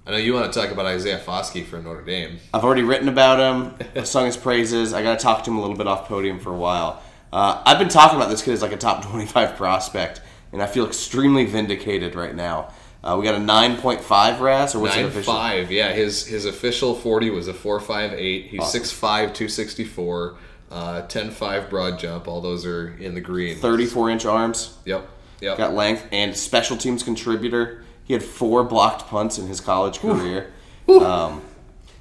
I 0.07 0.11
know 0.11 0.17
you 0.17 0.33
want 0.33 0.51
to 0.51 0.59
talk 0.59 0.71
about 0.71 0.87
Isaiah 0.87 1.19
Foskey 1.19 1.63
for 1.63 1.79
Notre 1.79 2.01
Dame. 2.01 2.39
I've 2.53 2.63
already 2.63 2.81
written 2.81 3.09
about 3.09 3.39
him, 3.39 3.75
I've 3.95 4.07
sung 4.07 4.25
his 4.25 4.37
praises. 4.37 4.93
I 4.93 5.03
got 5.03 5.19
to 5.19 5.23
talk 5.23 5.43
to 5.43 5.51
him 5.51 5.57
a 5.57 5.61
little 5.61 5.75
bit 5.75 5.87
off 5.87 6.07
podium 6.07 6.39
for 6.39 6.51
a 6.51 6.57
while. 6.57 7.01
Uh, 7.31 7.61
I've 7.63 7.77
been 7.77 7.89
talking 7.89 8.17
about 8.17 8.29
this 8.29 8.41
kid 8.41 8.53
as 8.53 8.61
like 8.61 8.71
a 8.71 8.77
top 8.77 9.05
25 9.09 9.55
prospect, 9.55 10.21
and 10.51 10.63
I 10.63 10.65
feel 10.65 10.87
extremely 10.87 11.45
vindicated 11.45 12.15
right 12.15 12.33
now. 12.33 12.73
Uh, 13.03 13.15
we 13.17 13.23
got 13.23 13.35
a 13.35 13.37
9.5 13.37 14.39
RAS, 14.39 14.75
or 14.75 14.79
what's 14.79 14.97
it 14.97 15.05
official? 15.05 15.33
Five, 15.33 15.71
yeah. 15.71 15.93
His 15.93 16.25
his 16.25 16.45
official 16.45 16.95
40 16.95 17.29
was 17.29 17.47
a 17.47 17.53
4.58. 17.53 18.47
He's 18.47 18.59
awesome. 18.59 18.81
6'5, 18.81 18.87
264. 18.99 20.37
Uh, 20.69 21.01
10 21.03 21.31
5 21.31 21.69
broad 21.69 21.97
jump. 21.97 22.27
All 22.27 22.41
those 22.41 22.65
are 22.65 22.95
in 22.99 23.15
the 23.15 23.21
green. 23.21 23.57
34 23.57 24.09
inch 24.11 24.25
arms. 24.25 24.77
Yep. 24.85 25.09
Yep. 25.41 25.57
Got 25.57 25.73
length 25.73 26.07
and 26.11 26.35
special 26.35 26.77
teams 26.77 27.01
contributor. 27.01 27.83
He 28.03 28.13
had 28.13 28.23
four 28.23 28.63
blocked 28.63 29.07
punts 29.07 29.37
in 29.37 29.47
his 29.47 29.61
college 29.61 29.99
career. 29.99 30.51
Um, 30.87 31.41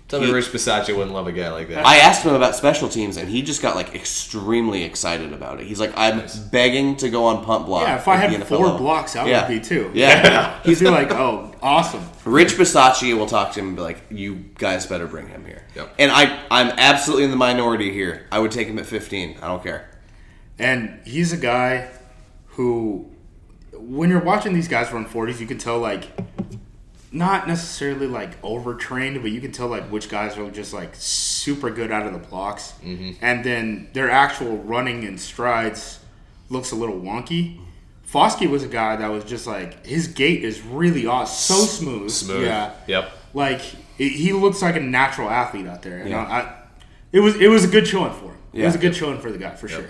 Tell 0.09 0.21
me 0.21 0.31
Rich 0.31 0.47
Bisaccia 0.47 0.97
wouldn't 0.97 1.12
love 1.12 1.27
a 1.27 1.33
guy 1.33 1.51
like 1.51 1.68
that. 1.68 1.85
I 1.87 1.99
asked 1.99 2.23
him 2.25 2.35
about 2.35 2.57
special 2.57 2.88
teams, 2.88 3.18
and 3.18 3.29
he 3.29 3.42
just 3.42 3.61
got 3.61 3.77
like 3.77 3.94
extremely 3.94 4.83
excited 4.85 5.35
about 5.35 5.61
it. 5.61 5.66
He's 5.66 5.79
like, 5.79 5.92
"I'm 5.99 6.23
begging 6.51 6.97
to 6.97 7.11
go 7.11 7.27
on 7.27 7.44
punt 7.44 7.66
block." 7.66 7.83
yeah, 7.83 7.97
if 7.97 8.09
I 8.09 8.16
had 8.16 8.47
four 8.47 8.64
level." 8.64 8.79
blocks, 8.79 9.16
I 9.16 9.27
Yeah. 9.29 9.47
would 9.47 9.55
be 9.55 9.61
too. 9.61 9.90
Yeah. 9.92 10.61
He'd 10.64 10.79
be 10.81 10.88
like, 10.88 11.11
"Oh, 11.12 11.53
awesome." 11.62 12.03
Rich 12.25 12.55
Bisaccia 12.55 13.14
will 13.18 13.27
talk 13.27 13.53
to 13.53 13.61
him 13.61 13.68
and 13.68 13.77
be 13.77 13.83
like, 13.83 14.01
"You 14.11 14.37
guys 14.57 14.87
better 14.87 15.07
bring 15.07 15.29
him 15.29 15.44
here." 15.44 15.64
Yep. 15.77 15.94
And 15.99 16.11
I, 16.11 16.40
I'm 16.51 16.68
absolutely 16.79 17.25
in 17.25 17.31
the 17.31 17.37
minority 17.37 17.92
here. 17.92 18.27
I 18.33 18.38
would 18.38 18.51
take 18.51 18.66
him 18.66 18.79
at 18.79 18.87
15. 18.87 19.37
I 19.42 19.47
don't 19.47 19.62
care. 19.62 19.90
And 20.59 21.01
he's 21.05 21.35
a 21.35 21.37
guy 21.37 21.88
who, 22.53 23.11
when 23.73 24.09
you're 24.09 24.21
watching 24.25 24.55
these 24.55 24.68
guys 24.68 24.90
run 24.90 25.05
40s, 25.07 25.38
you 25.38 25.47
can 25.47 25.59
tell, 25.59 25.79
like, 25.79 26.09
not 27.12 27.49
necessarily 27.49 28.07
like 28.07 28.42
overtrained, 28.44 29.23
but 29.23 29.31
you 29.31 29.40
can 29.40 29.53
tell, 29.53 29.68
like, 29.68 29.85
which 29.90 30.09
guys 30.09 30.37
are 30.37 30.51
just, 30.51 30.73
like, 30.75 30.94
super 30.94 31.71
good 31.71 31.90
out 31.90 32.07
of 32.07 32.12
the 32.12 32.18
blocks. 32.18 32.75
Mm-hmm. 32.85 33.12
And 33.23 33.44
then 33.44 33.88
their 33.92 34.11
actual 34.11 34.59
running 34.59 35.05
and 35.05 35.21
strides 35.21 36.01
looks 36.51 36.71
a 36.73 36.77
little 36.77 37.01
wonky. 37.01 37.59
Foskey 38.11 38.49
was 38.49 38.62
a 38.62 38.68
guy 38.68 38.97
that 38.97 39.09
was 39.11 39.25
just 39.25 39.47
like, 39.47 39.85
his 39.85 40.09
gait 40.09 40.42
is 40.42 40.62
really 40.62 41.07
awesome. 41.07 41.57
So 41.57 41.62
smooth. 41.64 42.11
Smooth. 42.11 42.44
Yeah. 42.47 42.73
Yep. 42.87 43.11
Like, 43.35 43.61
he 43.61 44.09
he 44.09 44.33
looks 44.33 44.62
like 44.62 44.77
a 44.77 44.81
natural 44.81 45.29
athlete 45.29 45.66
out 45.66 45.83
there. 45.83 45.99
And 45.99 46.11
Yeah. 46.11 46.25
I, 46.25 46.40
I, 46.40 46.55
it 47.12 47.21
was 47.21 47.37
it 47.37 47.49
was 47.49 47.64
a 47.64 47.68
good 47.68 47.87
showing 47.87 48.12
for 48.12 48.27
him. 48.27 48.37
It 48.53 48.64
was 48.64 48.75
a 48.75 48.79
good 48.79 48.97
showing 48.97 49.18
for 49.21 49.31
the 49.31 49.38
guy, 49.38 49.55
for 49.55 49.68
sure. 49.68 49.87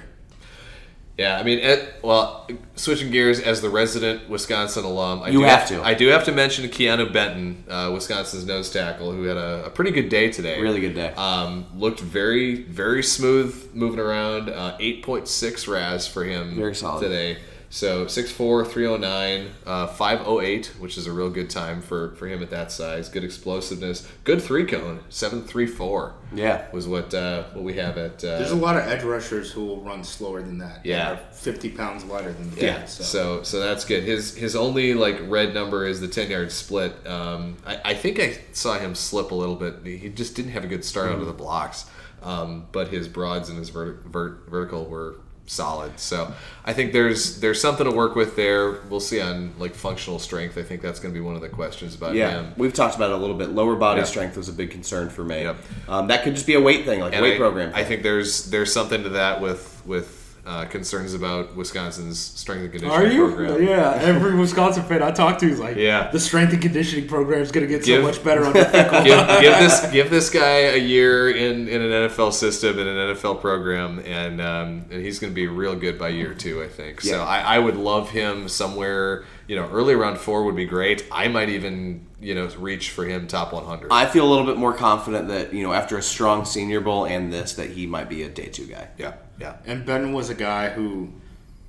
Yeah, 1.18 1.36
I 1.36 1.42
mean, 1.42 1.58
it, 1.58 1.96
well, 2.00 2.46
switching 2.76 3.10
gears 3.10 3.40
as 3.40 3.60
the 3.60 3.68
resident 3.68 4.28
Wisconsin 4.30 4.84
alum, 4.84 5.20
I 5.24 5.30
You 5.30 5.40
do 5.40 5.44
have 5.46 5.66
to. 5.66 5.82
I 5.82 5.94
do 5.94 6.06
have 6.08 6.22
to 6.26 6.32
mention 6.32 6.70
Keanu 6.70 7.12
Benton, 7.12 7.64
uh, 7.68 7.90
Wisconsin's 7.92 8.46
nose 8.46 8.70
tackle, 8.70 9.10
who 9.10 9.24
had 9.24 9.36
a, 9.36 9.64
a 9.66 9.70
pretty 9.70 9.90
good 9.90 10.08
day 10.10 10.30
today. 10.30 10.60
Really 10.60 10.80
good 10.80 10.94
day. 10.94 11.08
Um, 11.16 11.66
looked 11.74 11.98
very, 11.98 12.62
very 12.62 13.02
smooth 13.02 13.68
moving 13.74 13.98
around. 13.98 14.48
Uh, 14.48 14.78
8.6 14.78 15.66
RAS 15.66 16.06
for 16.06 16.22
him 16.22 16.54
Very 16.54 16.76
solid. 16.76 17.02
today. 17.02 17.38
So 17.70 18.06
6'4", 18.06 18.66
309, 18.66 19.50
uh, 19.66 19.86
508, 19.88 20.72
which 20.78 20.96
is 20.96 21.06
a 21.06 21.12
real 21.12 21.28
good 21.28 21.50
time 21.50 21.82
for, 21.82 22.14
for 22.14 22.26
him 22.26 22.42
at 22.42 22.48
that 22.48 22.72
size. 22.72 23.10
Good 23.10 23.24
explosiveness. 23.24 24.08
Good 24.24 24.40
three 24.40 24.64
cone, 24.64 25.00
734 25.10 26.14
Yeah. 26.34 26.64
was 26.72 26.88
what 26.88 27.12
uh, 27.12 27.44
what 27.52 27.64
we 27.64 27.74
have 27.74 27.98
at. 27.98 28.24
Uh, 28.24 28.38
There's 28.38 28.52
a 28.52 28.56
lot 28.56 28.76
of 28.76 28.84
edge 28.84 29.02
rushers 29.02 29.50
who 29.52 29.66
will 29.66 29.82
run 29.82 30.02
slower 30.02 30.40
than 30.40 30.56
that. 30.58 30.76
that 30.82 30.86
Yeah. 30.86 31.12
are 31.12 31.16
50 31.32 31.68
pounds 31.70 32.04
lighter 32.04 32.32
than 32.32 32.50
that. 32.54 32.62
Yeah, 32.62 32.84
so. 32.86 33.02
so 33.04 33.42
so 33.42 33.60
that's 33.60 33.84
good. 33.84 34.02
His 34.04 34.34
his 34.34 34.56
only 34.56 34.94
like 34.94 35.18
red 35.28 35.52
number 35.52 35.86
is 35.86 36.00
the 36.00 36.08
ten 36.08 36.30
yard 36.30 36.50
split. 36.52 37.06
Um, 37.06 37.56
I, 37.66 37.80
I 37.84 37.94
think 37.94 38.18
I 38.18 38.38
saw 38.52 38.78
him 38.78 38.94
slip 38.94 39.30
a 39.30 39.34
little 39.34 39.56
bit. 39.56 39.80
He 39.84 40.08
just 40.08 40.34
didn't 40.34 40.52
have 40.52 40.64
a 40.64 40.68
good 40.68 40.84
start 40.84 41.10
out 41.12 41.18
of 41.20 41.26
the 41.26 41.32
blocks. 41.34 41.84
Um, 42.22 42.66
but 42.72 42.88
his 42.88 43.06
broads 43.06 43.48
and 43.48 43.56
his 43.58 43.68
vert, 43.68 44.04
vert, 44.06 44.46
vertical 44.50 44.86
were 44.86 45.20
solid. 45.48 45.98
So 45.98 46.32
I 46.64 46.72
think 46.72 46.92
there's 46.92 47.40
there's 47.40 47.60
something 47.60 47.88
to 47.88 47.96
work 47.96 48.14
with 48.14 48.36
there. 48.36 48.80
We'll 48.88 49.00
see 49.00 49.20
on 49.20 49.54
like 49.58 49.74
functional 49.74 50.18
strength. 50.18 50.56
I 50.58 50.62
think 50.62 50.82
that's 50.82 51.00
going 51.00 51.12
to 51.12 51.18
be 51.18 51.24
one 51.24 51.34
of 51.34 51.40
the 51.40 51.48
questions 51.48 51.94
about 51.94 52.14
Yeah, 52.14 52.30
him. 52.42 52.52
we've 52.56 52.72
talked 52.74 52.94
about 52.96 53.10
it 53.10 53.14
a 53.14 53.18
little 53.18 53.36
bit. 53.36 53.48
Lower 53.50 53.74
body 53.76 54.00
Yeah. 54.00 54.04
strength 54.06 54.36
was 54.36 54.48
a 54.48 54.52
big 54.52 54.70
concern 54.70 55.08
for 55.10 55.24
me. 55.24 55.42
Yep. 55.42 55.56
Um, 55.88 56.06
that 56.08 56.22
could 56.22 56.34
just 56.34 56.46
be 56.46 56.54
a 56.54 56.60
weight 56.60 56.84
thing, 56.84 57.00
like 57.00 57.12
a 57.12 57.16
And 57.16 57.22
weight 57.24 57.34
I, 57.34 57.38
program. 57.38 57.72
I 57.74 57.84
think 57.84 58.02
there's 58.02 58.44
there's 58.50 58.72
something 58.72 59.02
to 59.02 59.08
that 59.10 59.40
with 59.40 59.82
with 59.86 60.17
uh, 60.48 60.64
concerns 60.64 61.12
about 61.12 61.54
Wisconsin's 61.54 62.18
strength 62.18 62.62
and 62.62 62.72
conditioning 62.72 62.96
Are 63.06 63.12
you? 63.12 63.26
program. 63.34 63.62
Yeah, 63.62 63.98
every 64.00 64.34
Wisconsin 64.40 64.82
fan 64.84 65.02
I 65.02 65.10
talk 65.10 65.38
to 65.40 65.46
is 65.46 65.60
like, 65.60 65.76
Yeah. 65.76 66.10
the 66.10 66.18
strength 66.18 66.54
and 66.54 66.62
conditioning 66.62 67.06
program 67.06 67.42
is 67.42 67.52
going 67.52 67.66
to 67.66 67.72
get 67.72 67.84
Give- 67.84 68.00
so 68.00 68.06
much 68.06 68.24
better 68.24 68.44
under 68.44 68.64
Fickell. 68.64 69.04
give, 69.04 69.40
give 69.42 69.58
this 69.58 69.90
give 69.92 70.10
this 70.10 70.30
guy 70.30 70.60
a 70.72 70.78
year 70.78 71.30
in, 71.30 71.68
in 71.68 71.82
an 71.82 72.08
NFL 72.08 72.32
system 72.32 72.78
in 72.78 72.88
an 72.88 73.14
NFL 73.14 73.40
program, 73.42 73.98
and 74.06 74.40
um, 74.40 74.84
and 74.90 75.02
he's 75.02 75.18
going 75.18 75.30
to 75.32 75.34
be 75.34 75.46
real 75.46 75.76
good 75.76 75.98
by 75.98 76.08
year 76.08 76.32
two, 76.32 76.62
I 76.62 76.68
think. 76.68 77.02
So 77.02 77.20
I, 77.22 77.40
I 77.40 77.58
would 77.58 77.76
love 77.76 78.08
him 78.10 78.48
somewhere. 78.48 79.24
You 79.48 79.56
know, 79.56 79.68
early 79.70 79.94
round 79.94 80.18
four 80.18 80.44
would 80.44 80.56
be 80.56 80.66
great. 80.66 81.06
I 81.10 81.26
might 81.28 81.48
even 81.48 82.06
you 82.20 82.34
know 82.34 82.48
reach 82.58 82.90
for 82.90 83.04
him 83.04 83.26
top 83.26 83.52
100. 83.52 83.90
I 83.90 84.06
feel 84.06 84.26
a 84.26 84.30
little 84.30 84.46
bit 84.46 84.56
more 84.56 84.74
confident 84.74 85.28
that 85.28 85.52
you 85.52 85.62
know 85.62 85.72
after 85.72 85.98
a 85.98 86.02
strong 86.02 86.44
Senior 86.44 86.80
Bowl 86.80 87.06
and 87.06 87.32
this 87.32 87.54
that 87.54 87.70
he 87.70 87.86
might 87.86 88.08
be 88.08 88.22
a 88.22 88.28
day 88.28 88.46
two 88.46 88.66
guy. 88.66 88.88
yeah, 88.98 89.14
yeah. 89.40 89.56
And 89.66 89.84
Ben 89.84 90.12
was 90.12 90.30
a 90.30 90.34
guy 90.34 90.68
who 90.68 91.12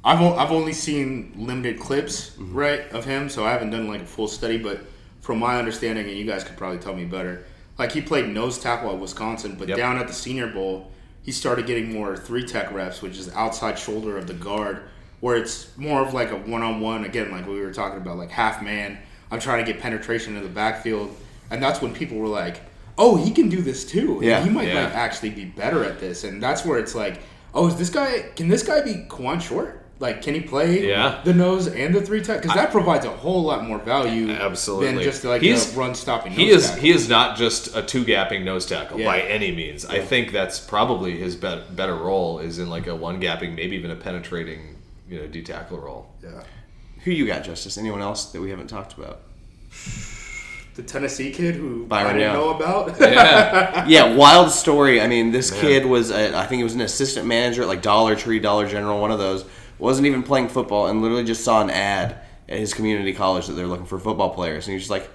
I've 0.03 0.21
o- 0.21 0.35
I've 0.35 0.51
only 0.51 0.73
seen 0.73 1.33
limited 1.37 1.79
clips 1.79 2.31
mm-hmm. 2.31 2.53
right 2.53 2.91
of 2.91 3.05
him, 3.05 3.29
so 3.29 3.45
I 3.45 3.51
haven't 3.51 3.71
done 3.71 3.87
like 3.87 4.01
a 4.01 4.05
full 4.05 4.27
study. 4.27 4.57
But 4.57 4.81
from 5.21 5.39
my 5.39 5.57
understanding, 5.57 6.07
and 6.07 6.17
you 6.17 6.25
guys 6.25 6.43
could 6.43 6.57
probably 6.57 6.79
tell 6.79 6.93
me 6.93 7.05
better, 7.05 7.45
like 7.77 7.91
he 7.91 8.01
played 8.01 8.27
nose 8.29 8.59
tackle 8.59 8.91
at 8.91 8.99
Wisconsin, 8.99 9.55
but 9.57 9.67
Yep. 9.69 9.77
down 9.77 9.97
at 9.97 10.07
the 10.07 10.13
Senior 10.13 10.47
Bowl, 10.47 10.91
he 11.21 11.31
started 11.31 11.65
getting 11.65 11.93
more 11.93 12.17
three 12.17 12.45
tech 12.45 12.71
reps, 12.73 13.01
which 13.01 13.17
is 13.17 13.29
outside 13.33 13.77
shoulder 13.77 14.17
of 14.17 14.27
the 14.27 14.33
guard, 14.33 14.83
where 15.19 15.35
it's 15.37 15.75
more 15.77 16.01
of 16.01 16.13
like 16.13 16.31
a 16.31 16.35
one 16.37 16.61
on 16.63 16.79
one. 16.81 17.03
Again, 17.05 17.31
like 17.31 17.47
we 17.47 17.59
were 17.59 17.73
talking 17.73 17.97
about, 17.99 18.17
like 18.17 18.31
half 18.31 18.61
man. 18.61 18.97
I'm 19.31 19.39
trying 19.39 19.63
to 19.65 19.71
get 19.71 19.81
penetration 19.81 20.35
in 20.35 20.43
the 20.43 20.49
backfield, 20.49 21.15
and 21.51 21.61
that's 21.61 21.81
when 21.81 21.93
people 21.93 22.17
were 22.17 22.27
like, 22.27 22.61
"Oh, 22.97 23.15
he 23.15 23.31
can 23.31 23.49
do 23.49 23.61
this 23.61 23.85
too. 23.85 24.19
Yeah. 24.23 24.43
he 24.43 24.49
might 24.49 24.69
Yeah. 24.69 24.85
like 24.85 24.95
actually 24.95 25.29
be 25.31 25.45
better 25.45 25.83
at 25.83 25.99
this." 25.99 26.23
And 26.23 26.41
that's 26.41 26.65
where 26.65 26.79
it's 26.79 26.95
like, 26.95 27.19
"Oh, 27.53 27.67
is 27.67 27.75
this 27.75 27.89
guy? 27.89 28.25
Can 28.35 28.47
this 28.47 28.63
guy 28.63 28.81
be 28.81 29.05
Kawann 29.07 29.39
Short? 29.41 29.75
Like, 30.01 30.21
can 30.21 30.33
he 30.33 30.39
play 30.39 30.87
Yeah. 30.87 31.19
the 31.25 31.33
nose 31.33 31.67
and 31.67 31.93
the 31.93 31.99
three 32.01 32.21
tech? 32.21 32.41
Because 32.41 32.55
that 32.55 32.71
provides 32.71 33.05
a 33.05 33.09
whole 33.09 33.43
lot 33.43 33.65
more 33.67 33.77
value 33.79 34.29
Absolutely. 34.31 34.93
than 34.93 35.03
just 35.03 35.25
like 35.25 35.41
He's- 35.41 35.75
a 35.75 35.77
run 35.77 35.93
stopping. 35.93 36.31
He 36.31 36.49
is 36.49 36.67
tackle. 36.69 36.81
he 36.83 36.89
is 36.91 37.09
not 37.09 37.35
just 37.37 37.75
a 37.75 37.81
two 37.81 38.05
gapping 38.05 38.45
nose 38.45 38.65
tackle 38.65 38.97
Yeah. 38.97 39.07
by 39.07 39.19
any 39.19 39.51
means. 39.51 39.85
I 39.85 39.99
think 39.99 40.31
that's 40.31 40.57
probably 40.57 41.17
his 41.19 41.35
bet 41.35 41.75
better 41.75 41.95
role 41.95 42.39
is 42.39 42.59
in 42.59 42.69
like 42.69 42.87
a 42.87 42.95
one 42.95 43.19
gapping, 43.21 43.55
maybe 43.55 43.75
even 43.75 43.91
a 43.91 43.95
penetrating, 43.97 44.77
you 45.09 45.19
know, 45.19 45.27
D 45.27 45.41
tackle 45.41 45.79
role. 45.79 46.13
yeah. 46.23 46.43
Who 47.03 47.11
you 47.11 47.25
got, 47.25 47.43
Justis? 47.43 47.77
Anyone 47.77 48.01
else 48.01 48.31
that 48.31 48.41
we 48.41 48.49
haven't 48.49 48.67
talked 48.67 48.97
about? 48.97 49.21
The 50.75 50.83
Tennessee 50.85 51.31
kid 51.33 51.55
who 51.55 51.85
Byron 51.87 52.15
I 52.15 52.19
didn't 52.19 52.33
know 52.35 52.55
about. 52.55 52.97
Yeah, 53.01 53.85
yeah, 53.89 54.15
wild 54.15 54.49
story. 54.49 55.01
I 55.01 55.07
mean, 55.07 55.31
this 55.31 55.51
kid 55.51 55.85
was, 55.85 56.09
a, 56.09 56.33
I 56.37 56.45
think 56.45 56.59
he 56.59 56.63
was 56.63 56.73
an 56.73 56.79
assistant 56.79 57.27
manager 57.27 57.63
at 57.63 57.67
like 57.67 57.81
Dollar 57.81 58.15
Tree, 58.15 58.39
Dollar 58.39 58.65
General, 58.65 59.01
one 59.01 59.11
of 59.11 59.19
those. 59.19 59.43
Wasn't 59.77 60.07
even 60.07 60.23
playing 60.23 60.47
football 60.47 60.87
and 60.87 61.01
literally 61.01 61.25
just 61.25 61.43
saw 61.43 61.61
an 61.61 61.69
ad 61.69 62.21
at 62.47 62.59
his 62.59 62.73
community 62.73 63.11
college 63.13 63.47
that 63.47 63.53
they're 63.53 63.67
looking 63.67 63.87
for 63.87 63.99
football 63.99 64.29
players. 64.29 64.67
And 64.67 64.73
he's 64.73 64.83
just 64.83 64.91
like, 64.91 65.09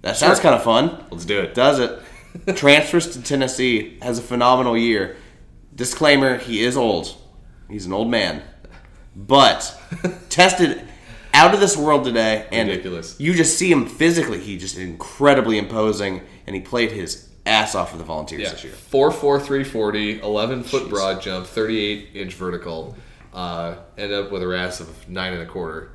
that 0.00 0.16
sounds 0.16 0.40
kind 0.40 0.54
of 0.54 0.62
fun. 0.62 1.04
let's 1.10 1.26
do 1.26 1.38
it. 1.40 1.52
Does 1.52 1.80
it. 1.80 2.00
Transfers 2.56 3.10
to 3.10 3.22
Tennessee, 3.22 3.98
has 4.00 4.18
a 4.18 4.22
phenomenal 4.22 4.74
year. 4.76 5.16
Disclaimer, 5.74 6.38
he 6.38 6.62
is 6.62 6.78
old. 6.78 7.14
He's 7.68 7.84
an 7.84 7.92
old 7.92 8.08
man. 8.10 8.42
But 9.16 9.80
tested 10.28 10.82
out 11.32 11.54
of 11.54 11.60
this 11.60 11.76
world 11.76 12.04
today 12.04 12.46
and 12.52 12.68
Ridiculous. 12.68 13.18
you 13.20 13.34
just 13.34 13.58
see 13.58 13.70
him 13.70 13.86
physically, 13.86 14.38
he 14.40 14.56
just 14.58 14.76
incredibly 14.78 15.58
imposing 15.58 16.22
and 16.46 16.54
he 16.54 16.60
played 16.62 16.92
his 16.92 17.28
ass 17.46 17.74
off 17.74 17.90
for 17.90 17.96
the 17.98 18.04
volunteers 18.04 18.42
Yeah, 18.42 18.50
this 18.50 18.64
year. 18.64 18.72
four 18.72 19.10
four 19.10 19.38
three 19.40 19.64
forty, 19.64 20.20
11 20.20 20.62
foot 20.64 20.88
broad 20.88 21.20
jump, 21.22 21.46
thirty 21.46 21.78
eight 21.78 22.08
inch 22.14 22.34
vertical. 22.34 22.96
Uh, 23.32 23.76
ended 23.98 24.16
up 24.18 24.30
with 24.30 24.42
a 24.42 24.46
RAS 24.48 24.80
of 24.80 25.08
nine 25.08 25.32
and 25.32 25.42
a 25.42 25.46
quarter. 25.46 25.90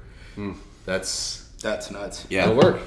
That's 0.86 1.50
That's 1.62 1.92
nuts. 1.92 2.26
Yeah. 2.30 2.48
that'll 2.48 2.58
work. 2.62 2.82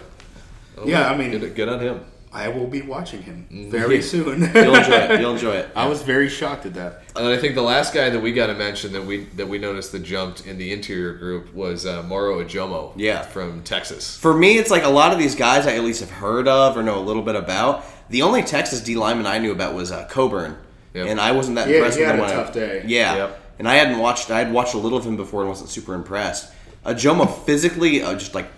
That'll 0.74 0.90
Yeah, 0.90 1.10
work. 1.10 1.12
I 1.12 1.16
mean- 1.22 1.38
good, 1.38 1.54
good 1.54 1.68
on 1.68 1.80
him. 1.80 2.04
I 2.34 2.48
will 2.48 2.66
be 2.66 2.80
watching 2.82 3.22
him 3.22 3.46
Mm-hmm. 3.52 3.70
very 3.70 4.00
soon. 4.00 4.40
You'll 4.54 4.74
enjoy 4.74 4.92
it. 4.94 5.20
You'll 5.20 5.34
enjoy 5.34 5.54
it. 5.56 5.68
I 5.76 5.86
was 5.86 6.00
very 6.02 6.28
shocked 6.30 6.64
at 6.64 6.74
that. 6.74 7.02
And 7.14 7.26
I 7.26 7.36
think 7.36 7.54
the 7.54 7.62
last 7.62 7.92
guy 7.92 8.08
that 8.08 8.20
we 8.20 8.32
got 8.32 8.46
to 8.46 8.54
mention 8.54 8.92
that 8.94 9.04
we 9.04 9.24
that 9.36 9.46
we 9.48 9.58
noticed 9.58 9.92
that 9.92 10.02
jumped 10.02 10.46
in 10.46 10.56
the 10.56 10.72
interior 10.72 11.12
group 11.12 11.52
was 11.54 11.84
uh, 11.84 12.02
Moro 12.04 12.42
Ojomo. 12.42 12.92
Yeah. 12.96 13.20
from 13.22 13.62
Texas. 13.62 14.16
For 14.16 14.32
me, 14.34 14.56
it's 14.56 14.70
like 14.70 14.84
a 14.84 14.88
lot 14.88 15.12
of 15.12 15.18
these 15.18 15.34
guys 15.34 15.66
I 15.66 15.74
at 15.76 15.84
least 15.84 16.00
have 16.00 16.10
heard 16.10 16.48
of 16.48 16.76
or 16.76 16.82
know 16.82 16.98
a 16.98 17.04
little 17.04 17.22
bit 17.22 17.36
about. 17.36 17.84
The 18.08 18.22
only 18.22 18.42
Texas 18.42 18.80
D 18.80 18.94
lineman 18.96 19.26
I 19.26 19.38
knew 19.38 19.52
about 19.52 19.74
was 19.74 19.92
uh, 19.92 20.06
Coburn, 20.08 20.56
Yep. 20.94 21.08
and 21.08 21.20
I 21.20 21.32
wasn't 21.32 21.56
that 21.56 21.68
Yeah, 21.68 21.76
impressed 21.76 21.98
he 21.98 22.02
with 22.04 22.10
had 22.10 22.18
him. 22.18 22.24
a 22.24 22.28
when 22.28 22.32
I- 22.38 22.42
tough 22.42 22.52
day. 22.54 22.82
Yeah, 22.86 23.16
Yep. 23.16 23.40
and 23.58 23.68
I 23.68 23.74
hadn't 23.74 23.98
watched. 23.98 24.30
I 24.30 24.38
had 24.38 24.52
watched 24.52 24.74
a 24.74 24.78
little 24.78 24.96
of 24.98 25.04
him 25.06 25.16
before 25.16 25.40
and 25.40 25.48
wasn't 25.50 25.68
super 25.70 25.94
impressed. 25.94 26.50
Uh, 26.84 26.94
Jomo 26.94 27.28
physically, 27.44 28.02
uh, 28.02 28.14
just 28.14 28.34
like 28.34 28.48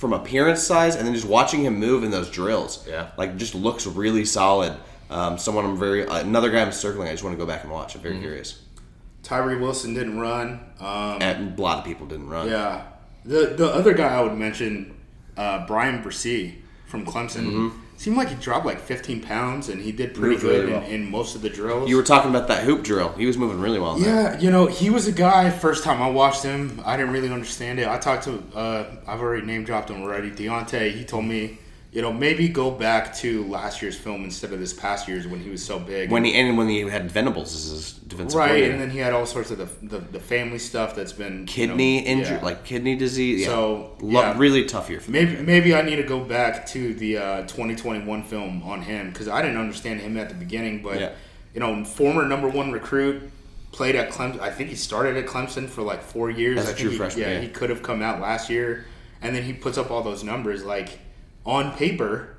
from 0.00 0.14
appearance 0.14 0.62
size, 0.62 0.96
and 0.96 1.06
then 1.06 1.12
just 1.14 1.26
watching 1.28 1.62
him 1.62 1.78
move 1.78 2.02
in 2.04 2.10
those 2.10 2.30
drills, 2.30 2.86
Yeah. 2.88 3.08
like 3.18 3.36
just 3.36 3.54
looks 3.54 3.86
really 3.86 4.24
solid. 4.24 4.72
Um, 5.10 5.36
someone 5.36 5.66
I'm 5.66 5.76
very 5.76 6.06
uh, 6.06 6.20
another 6.20 6.50
guy 6.50 6.62
I'm 6.62 6.72
circling. 6.72 7.06
I 7.08 7.12
just 7.12 7.22
want 7.22 7.34
to 7.36 7.38
go 7.38 7.46
back 7.46 7.64
and 7.64 7.70
watch. 7.70 7.94
I'm 7.94 8.00
Mm-hmm. 8.00 8.08
very 8.10 8.20
curious. 8.20 8.62
Tyree 9.22 9.58
Wilson 9.58 9.92
didn't 9.92 10.18
run. 10.18 10.60
Um, 10.80 11.18
And 11.20 11.58
a 11.58 11.60
lot 11.62 11.78
of 11.78 11.84
people 11.84 12.06
didn't 12.06 12.30
run. 12.30 12.48
Yeah. 12.48 12.82
The 13.26 13.52
the 13.58 13.66
other 13.66 13.92
guy 13.92 14.08
I 14.18 14.22
would 14.22 14.38
mention, 14.38 14.94
uh, 15.36 15.66
Bryan 15.66 16.02
Bresee 16.02 16.54
from 16.86 17.04
Clemson, 17.04 17.70
seemed 18.00 18.16
like 18.16 18.28
he 18.28 18.34
dropped 18.36 18.64
like 18.64 18.80
15 18.80 19.20
pounds 19.20 19.68
and 19.68 19.82
he 19.82 19.92
did 19.92 20.14
pretty 20.14 20.36
Moved 20.36 20.42
really 20.44 20.60
good 20.60 20.70
well. 20.70 20.82
in, 20.84 21.02
in 21.02 21.10
most 21.10 21.34
of 21.34 21.42
the 21.42 21.50
drills. 21.50 21.86
You 21.86 21.96
were 21.96 22.02
talking 22.02 22.30
about 22.30 22.48
that 22.48 22.64
hoop 22.64 22.82
drill. 22.82 23.12
He 23.12 23.26
was 23.26 23.36
moving 23.36 23.60
really 23.60 23.78
well. 23.78 24.00
Yeah, 24.00 24.40
you 24.40 24.50
know, 24.50 24.64
he 24.64 24.88
was 24.88 25.06
a 25.06 25.12
guy. 25.12 25.50
First 25.50 25.84
time 25.84 26.00
I 26.00 26.08
watched 26.08 26.42
him, 26.42 26.80
I 26.82 26.96
didn't 26.96 27.12
really 27.12 27.30
understand 27.30 27.78
it. 27.78 27.86
I 27.86 27.98
talked 27.98 28.24
to, 28.24 28.42
uh, 28.56 28.86
I've 29.06 29.20
already 29.20 29.44
name 29.44 29.64
dropped 29.64 29.90
him 29.90 30.00
already. 30.00 30.30
Diante, 30.30 30.90
he 30.92 31.04
told 31.04 31.26
me, 31.26 31.58
you 31.92 32.02
know, 32.02 32.12
maybe 32.12 32.48
go 32.48 32.70
back 32.70 33.12
to 33.16 33.44
last 33.46 33.82
year's 33.82 33.96
film 33.96 34.22
instead 34.22 34.52
of 34.52 34.60
this 34.60 34.72
past 34.72 35.08
year's 35.08 35.26
when 35.26 35.40
he 35.40 35.50
was 35.50 35.64
so 35.64 35.78
big. 35.78 36.08
When 36.10 36.24
he 36.24 36.34
and 36.38 36.56
when 36.56 36.68
he 36.68 36.80
had 36.82 37.10
Venables 37.10 37.52
as 37.54 37.64
his 37.70 37.92
defensive 37.94 38.38
right, 38.38 38.62
and 38.62 38.80
then 38.80 38.90
he 38.90 38.98
had 38.98 39.12
all 39.12 39.26
sorts 39.26 39.50
of 39.50 39.58
the 39.58 39.68
the, 39.86 39.98
the 39.98 40.20
family 40.20 40.60
stuff 40.60 40.94
that's 40.94 41.12
been 41.12 41.32
you 41.32 41.38
know, 41.40 41.46
kidney 41.46 41.98
injury, 41.98 42.36
yeah. 42.36 42.44
like 42.44 42.64
kidney 42.64 42.94
disease. 42.94 43.40
Yeah. 43.40 43.46
So, 43.46 43.96
Lo- 44.00 44.20
yeah. 44.20 44.38
really 44.38 44.64
tough 44.66 44.88
year 44.88 45.00
for 45.00 45.10
Maybe 45.10 45.36
maybe 45.42 45.74
I 45.74 45.82
need 45.82 45.96
to 45.96 46.04
go 46.04 46.20
back 46.20 46.64
to 46.68 46.94
the 46.94 47.18
uh, 47.18 47.40
2021 47.42 48.22
film 48.22 48.62
on 48.62 48.82
him 48.82 49.10
because 49.10 49.26
I 49.26 49.42
didn't 49.42 49.58
understand 49.58 50.00
him 50.00 50.16
at 50.16 50.28
the 50.28 50.36
beginning. 50.36 50.82
But 50.82 51.00
Yeah. 51.00 51.12
you 51.54 51.58
know, 51.58 51.84
former 51.84 52.24
number 52.24 52.48
one 52.48 52.70
recruit, 52.70 53.32
played 53.72 53.96
at 53.96 54.10
Clemson. 54.10 54.38
I 54.38 54.50
think 54.50 54.70
he 54.70 54.76
started 54.76 55.16
at 55.16 55.26
Clemson 55.26 55.68
for 55.68 55.82
like 55.82 56.02
four 56.02 56.30
years. 56.30 56.58
As 56.58 56.66
a 56.66 56.70
I 56.70 56.72
think 56.74 56.78
true 56.82 56.90
he, 56.90 56.96
freshman, 56.98 57.24
Yeah, 57.26 57.32
yeah. 57.34 57.40
he 57.40 57.48
could 57.48 57.70
have 57.70 57.82
come 57.82 58.00
out 58.00 58.20
last 58.20 58.48
year, 58.48 58.86
and 59.20 59.34
then 59.34 59.42
he 59.42 59.52
puts 59.52 59.76
up 59.76 59.90
all 59.90 60.04
those 60.04 60.22
numbers. 60.22 60.64
Like 60.64 61.00
on 61.46 61.72
paper, 61.76 62.36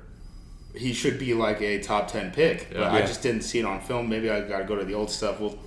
he 0.74 0.92
should 0.92 1.18
be 1.18 1.34
like 1.34 1.60
a 1.60 1.80
top 1.80 2.08
10 2.10 2.32
pick. 2.32 2.68
But 2.72 2.84
I 2.92 3.00
just 3.02 3.22
didn't 3.22 3.42
see 3.42 3.58
it 3.58 3.64
on 3.64 3.80
film. 3.80 4.08
Maybe 4.08 4.30
I 4.30 4.40
got 4.42 4.58
to 4.58 4.64
go 4.64 4.76
to 4.76 4.84
the 4.84 4.94
old 4.94 5.10
stuff. 5.10 5.40
We'll 5.40 5.58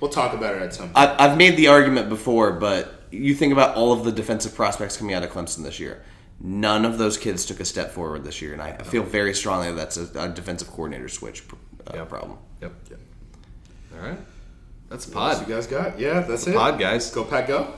we'll 0.00 0.10
talk 0.10 0.34
about 0.34 0.54
it 0.56 0.62
at 0.62 0.74
some. 0.74 0.90
point. 0.90 0.96
I, 0.96 1.24
I've 1.30 1.36
made 1.36 1.56
the 1.56 1.68
argument 1.68 2.08
before, 2.08 2.52
but 2.52 3.02
you 3.10 3.34
think 3.34 3.52
about 3.52 3.76
all 3.76 3.92
of 3.92 4.04
the 4.04 4.12
defensive 4.12 4.54
prospects 4.54 4.96
coming 4.96 5.14
out 5.14 5.22
of 5.22 5.30
Clemson 5.30 5.62
this 5.62 5.78
year. 5.80 6.02
None 6.40 6.84
of 6.84 6.98
those 6.98 7.16
kids 7.16 7.44
took 7.46 7.58
a 7.58 7.64
step 7.64 7.90
forward 7.90 8.22
this 8.24 8.40
year, 8.40 8.52
and 8.52 8.62
I 8.62 8.72
feel 8.78 9.02
very 9.02 9.34
strongly 9.34 9.68
that 9.72 9.76
that's 9.76 9.96
a, 9.96 10.20
a 10.24 10.28
defensive 10.28 10.68
coordinator 10.68 11.08
switch 11.08 11.42
uh, 11.86 11.92
Yep. 11.94 12.08
problem. 12.08 12.38
Yep. 12.62 12.72
All 13.94 14.08
right. 14.08 14.18
That's 14.88 15.08
a 15.08 15.10
What 15.14 15.22
else 15.30 15.38
pod. 15.40 15.48
you 15.48 15.54
guys 15.54 15.66
got? 15.66 15.98
Yeah, 15.98 16.20
that's 16.20 16.46
it. 16.46 16.54
Pod, 16.54 16.78
guys. 16.78 17.10
Go 17.10 17.24
Pack 17.24 17.48
Go. 17.48 17.74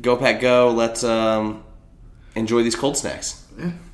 Go 0.00 0.16
Pack 0.16 0.40
Go. 0.40 0.70
Let's 0.70 1.02
um, 1.04 1.64
enjoy 2.36 2.62
these 2.62 2.76
cold 2.76 2.96
snacks. 2.96 3.41
Yeah. 3.58 3.91